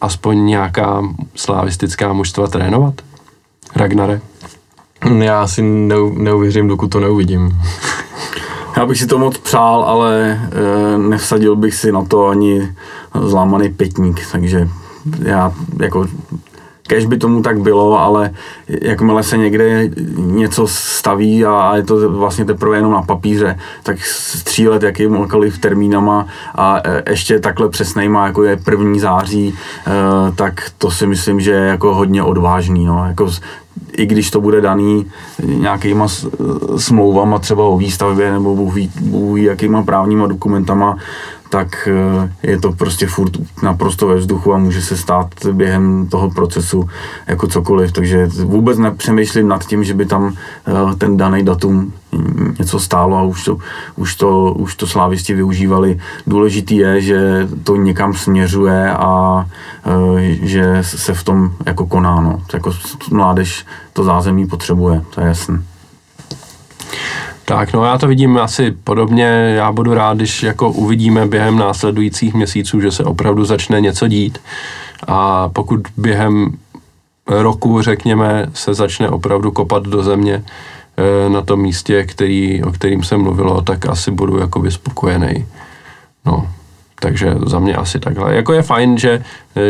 [0.00, 1.02] aspoň nějaká
[1.34, 2.94] slavistická mužstva trénovat?
[3.76, 4.20] Ragnare?
[5.18, 7.60] Já si neuvěřím, dokud to neuvidím.
[8.76, 10.40] Já bych si to moc přál, ale
[10.94, 12.74] e, nevsadil bych si na to ani
[13.22, 14.68] zlámaný pětník, takže
[15.22, 16.06] já jako
[16.88, 18.30] Kež by tomu tak bylo, ale
[18.82, 24.82] jakmile se někde něco staví a je to vlastně teprve jenom na papíře, tak střílet
[24.82, 29.54] jakýmkoliv termínama a e, ještě takhle přesnejma, jako je první září,
[29.86, 32.84] e, tak to si myslím, že je jako hodně odvážný.
[32.84, 33.04] No.
[33.06, 33.30] Jako
[33.96, 35.06] i když to bude daný
[35.42, 36.08] nějakýma
[36.76, 40.96] smlouvama třeba o výstavbě nebo bůh ví, bůh ví jakýma právníma dokumentama,
[41.54, 46.30] tak eh, je to prostě furt naprosto ve vzduchu a může se stát během toho
[46.30, 46.88] procesu
[47.26, 51.92] jako cokoliv, takže vůbec nepřemýšlím nad tím, že by tam eh, ten daný datum
[52.58, 53.58] něco stálo a už to,
[53.96, 56.00] už to, už to slávisti využívali.
[56.26, 59.44] Důležitý je, že to někam směřuje a
[59.86, 62.20] eh, že se v tom jako koná.
[62.20, 62.42] No.
[62.52, 62.72] Jako
[63.10, 65.62] mládež to zázemí potřebuje, to je jasné.
[67.44, 69.24] Tak, no já to vidím asi podobně.
[69.56, 74.38] Já budu rád, když jako uvidíme během následujících měsíců, že se opravdu začne něco dít.
[75.06, 76.56] A pokud během
[77.26, 80.44] roku, řekněme, se začne opravdu kopat do země
[80.96, 85.46] eh, na tom místě, který, o kterým se mluvilo, tak asi budu jakoby spokojený.
[86.26, 86.48] No,
[87.04, 88.34] takže za mě asi takhle.
[88.34, 89.22] Jako je fajn, že,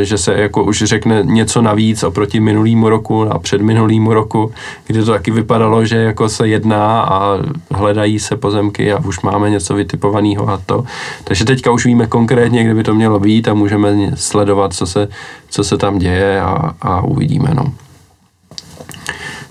[0.02, 4.52] že se jako už řekne něco navíc oproti minulýmu roku a před minulýmu roku,
[4.86, 7.38] kdy to taky vypadalo, že jako se jedná a
[7.70, 10.84] hledají se pozemky a už máme něco vytipovaného a to.
[11.24, 15.08] Takže teďka už víme konkrétně, kde by to mělo být a můžeme sledovat, co se,
[15.50, 17.50] co se tam děje a, a uvidíme.
[17.54, 17.72] No.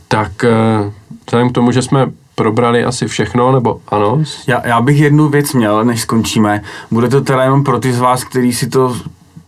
[0.07, 0.91] Tak eh,
[1.25, 4.23] vzhledem k tomu, že jsme probrali asi všechno, nebo ano?
[4.47, 6.61] Já, já bych jednu věc měl, než skončíme.
[6.91, 8.95] Bude to teda jenom pro ty z vás, kteří si to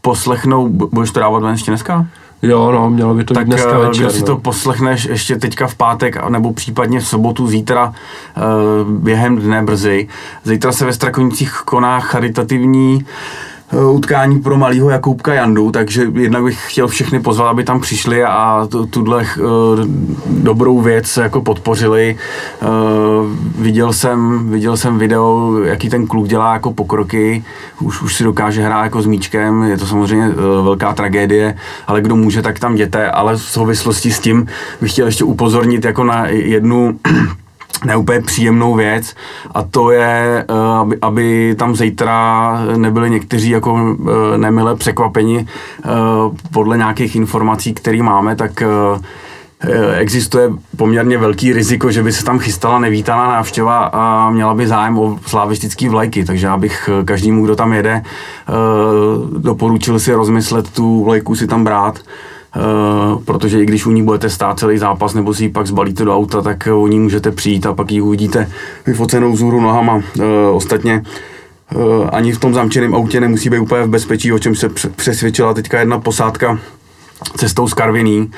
[0.02, 2.06] poslechnou, budeš to dávat ještě dneska?
[2.42, 4.06] Jo, no, mělo by to tak, být dneska eh, večer.
[4.06, 4.26] Tak si no.
[4.26, 10.08] to poslechneš ještě teďka v pátek, nebo případně v sobotu, zítra, uh, během dne brzy.
[10.44, 13.55] Zítra se ve Strakonicích koná charitativní Eh,
[13.92, 18.68] utkání pro malého Jakoubka Jandu, takže jednak bych chtěl všechny pozvat, aby tam přišli a
[18.90, 19.46] tuhle uh,
[20.28, 22.18] dobrou věc jako podpořili.
[22.62, 22.70] Uh,
[23.64, 27.44] viděl, jsem, viděl jsem video, jaký ten kluk dělá jako pokroky,
[27.82, 30.30] už, už si dokáže hrát jako s míčkem, je to samozřejmě
[30.64, 31.58] velká tragédie,
[31.88, 34.48] ale kdo může, tak tam jděte, ale v souvislosti s tím
[34.82, 37.00] bych chtěl ještě upozornit jako na jednu
[37.84, 39.16] neúplně příjemnou věc
[39.52, 43.98] a to je, eh, aby, aby tam zítra nebyli někteří jako
[44.34, 45.90] eh, nemile překvapeni eh,
[46.52, 48.64] podle nějakých informací, které máme, tak
[49.98, 55.00] existuje poměrně velký riziko, že by se tam chystala nevítaná návštěva a měla by zájem
[55.00, 58.02] o slavistický vlajky, takže abych každému, kdo tam jede,
[59.38, 62.00] doporučil si rozmyslet tu vlajku si tam brát,
[62.56, 66.06] Uh, protože i když u ní budete stát celý zápas nebo si ji pak zbalíte
[66.06, 68.50] do auta, tak o ní můžete přijít a pak ji uvidíte
[68.88, 69.96] vyfocenou vzhůru nohama.
[69.96, 70.02] Uh,
[70.52, 71.04] ostatně
[71.76, 75.54] uh, ani v tom zamčeném autě nemusí být úplně v bezpečí, o čem se přesvědčila
[75.54, 76.60] teďka jedna posádka
[77.38, 78.32] cestou z Karviní.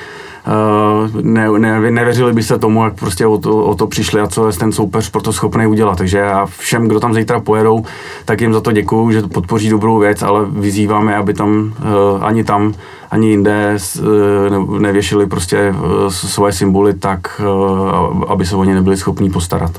[0.48, 4.46] Uh, ne, ne, nevěřili byste tomu, jak prostě o to, o to přišli a co
[4.46, 5.98] je ten soupeř pro to schopný udělat.
[5.98, 7.84] Takže já všem, kdo tam zítra pojedou,
[8.24, 12.44] tak jim za to děkuju, že podpoří dobrou věc, ale vyzýváme, aby tam uh, ani
[12.44, 12.74] tam,
[13.10, 13.76] ani jinde
[14.58, 15.74] uh, nevěšili prostě
[16.08, 17.40] svoje symboly tak,
[18.28, 19.70] aby se o ně nebyli schopní postarat.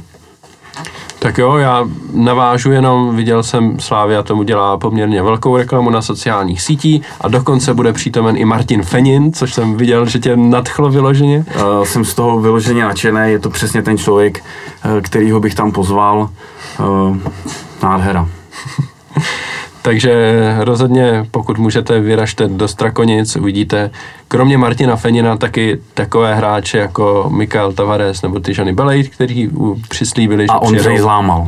[1.20, 6.62] Tak jo, já navážu jenom, viděl jsem Slávia tomu dělá poměrně velkou reklamu na sociálních
[6.62, 11.46] sítí a dokonce bude přítomen i Martin Fenin, což jsem viděl, že tě nadchlo vyloženě.
[11.56, 14.44] Uh, jsem z toho vyloženě nadšený, je to přesně ten člověk,
[14.86, 16.30] uh, kterýho bych tam pozval.
[16.80, 17.18] Uh,
[17.84, 18.30] nádhera.
[19.82, 23.92] Takže rozhodně, pokud můžete, vyražte do Strakonic, uvidíte
[24.28, 29.50] kromě Martina Fenina taky takové hráče jako Mikael Tavares nebo Tyžany Belejt, kteří
[29.90, 31.04] přislíbili, že A Ondřej přijedou.
[31.04, 31.48] Zlámal.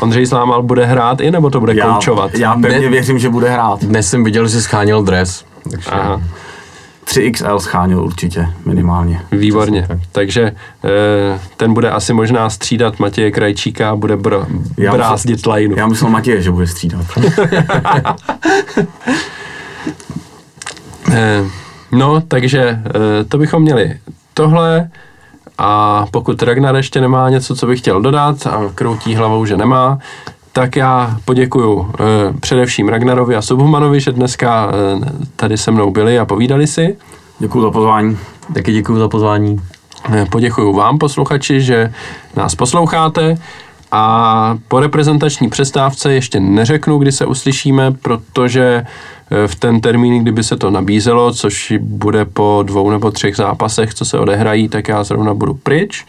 [0.00, 2.34] Ondřej Zlámal bude hrát i, nebo to bude Já, koučovat?
[2.34, 3.84] já pevně Ne- věřím, že bude hrát.
[3.84, 5.44] Dnes jsem viděl, že scháněl dres.
[5.70, 6.20] Takže Aha,
[7.06, 9.20] 3XL schánil určitě, minimálně.
[9.32, 9.82] výborně.
[9.82, 10.06] Přesně tak.
[10.12, 10.52] Takže
[10.84, 14.46] eh, ten bude asi možná střídat Matěje Krajčíka a bude br-
[14.78, 15.76] Já brázdit lajnu.
[15.78, 17.06] Já myslel Matěje, že bude střídat.
[21.12, 21.44] Eh,
[21.92, 23.98] No, takže eh, to bychom měli
[24.34, 24.90] tohle
[25.58, 29.98] a pokud Ragnar ještě nemá něco, co bych chtěl dodat a kroutí hlavou, že nemá,
[30.56, 32.04] tak já poděkuju eh,
[32.40, 36.96] především Ragnarovi a Subhumanovi, že dneska eh, tady se mnou byli a povídali si.
[37.38, 38.18] Děkuji za pozvání.
[38.54, 39.60] Taky děkuji za pozvání.
[40.12, 41.92] Eh, Poděkuju vám, posluchači, že
[42.36, 43.38] nás posloucháte
[43.92, 48.86] a po reprezentační přestávce ještě neřeknu, kdy se uslyšíme, protože
[49.46, 54.04] v ten termín, kdyby se to nabízelo, což bude po dvou nebo třech zápasech, co
[54.04, 56.06] se odehrají, tak já zrovna budu pryč.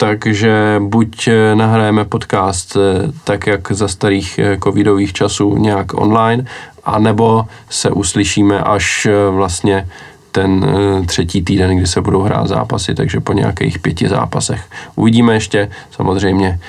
[0.00, 6.44] Takže buď eh, nahrajeme podcast eh, tak, jak za starých eh, covidových časů nějak online,
[6.84, 9.88] anebo se uslyšíme až vlastně
[10.32, 10.66] ten
[11.06, 14.62] třetí týden, kdy se budou hrát zápasy, takže po nějakých pěti zápasech.
[14.96, 16.60] Uvidíme ještě, samozřejmě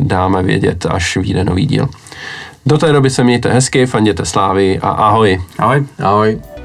[0.00, 1.88] dáme vědět, až vyjde nový díl.
[2.66, 5.40] Do té doby se mějte hezky, fanděte slávy a ahoj.
[5.58, 5.86] Ahoj.
[6.02, 6.55] Ahoj.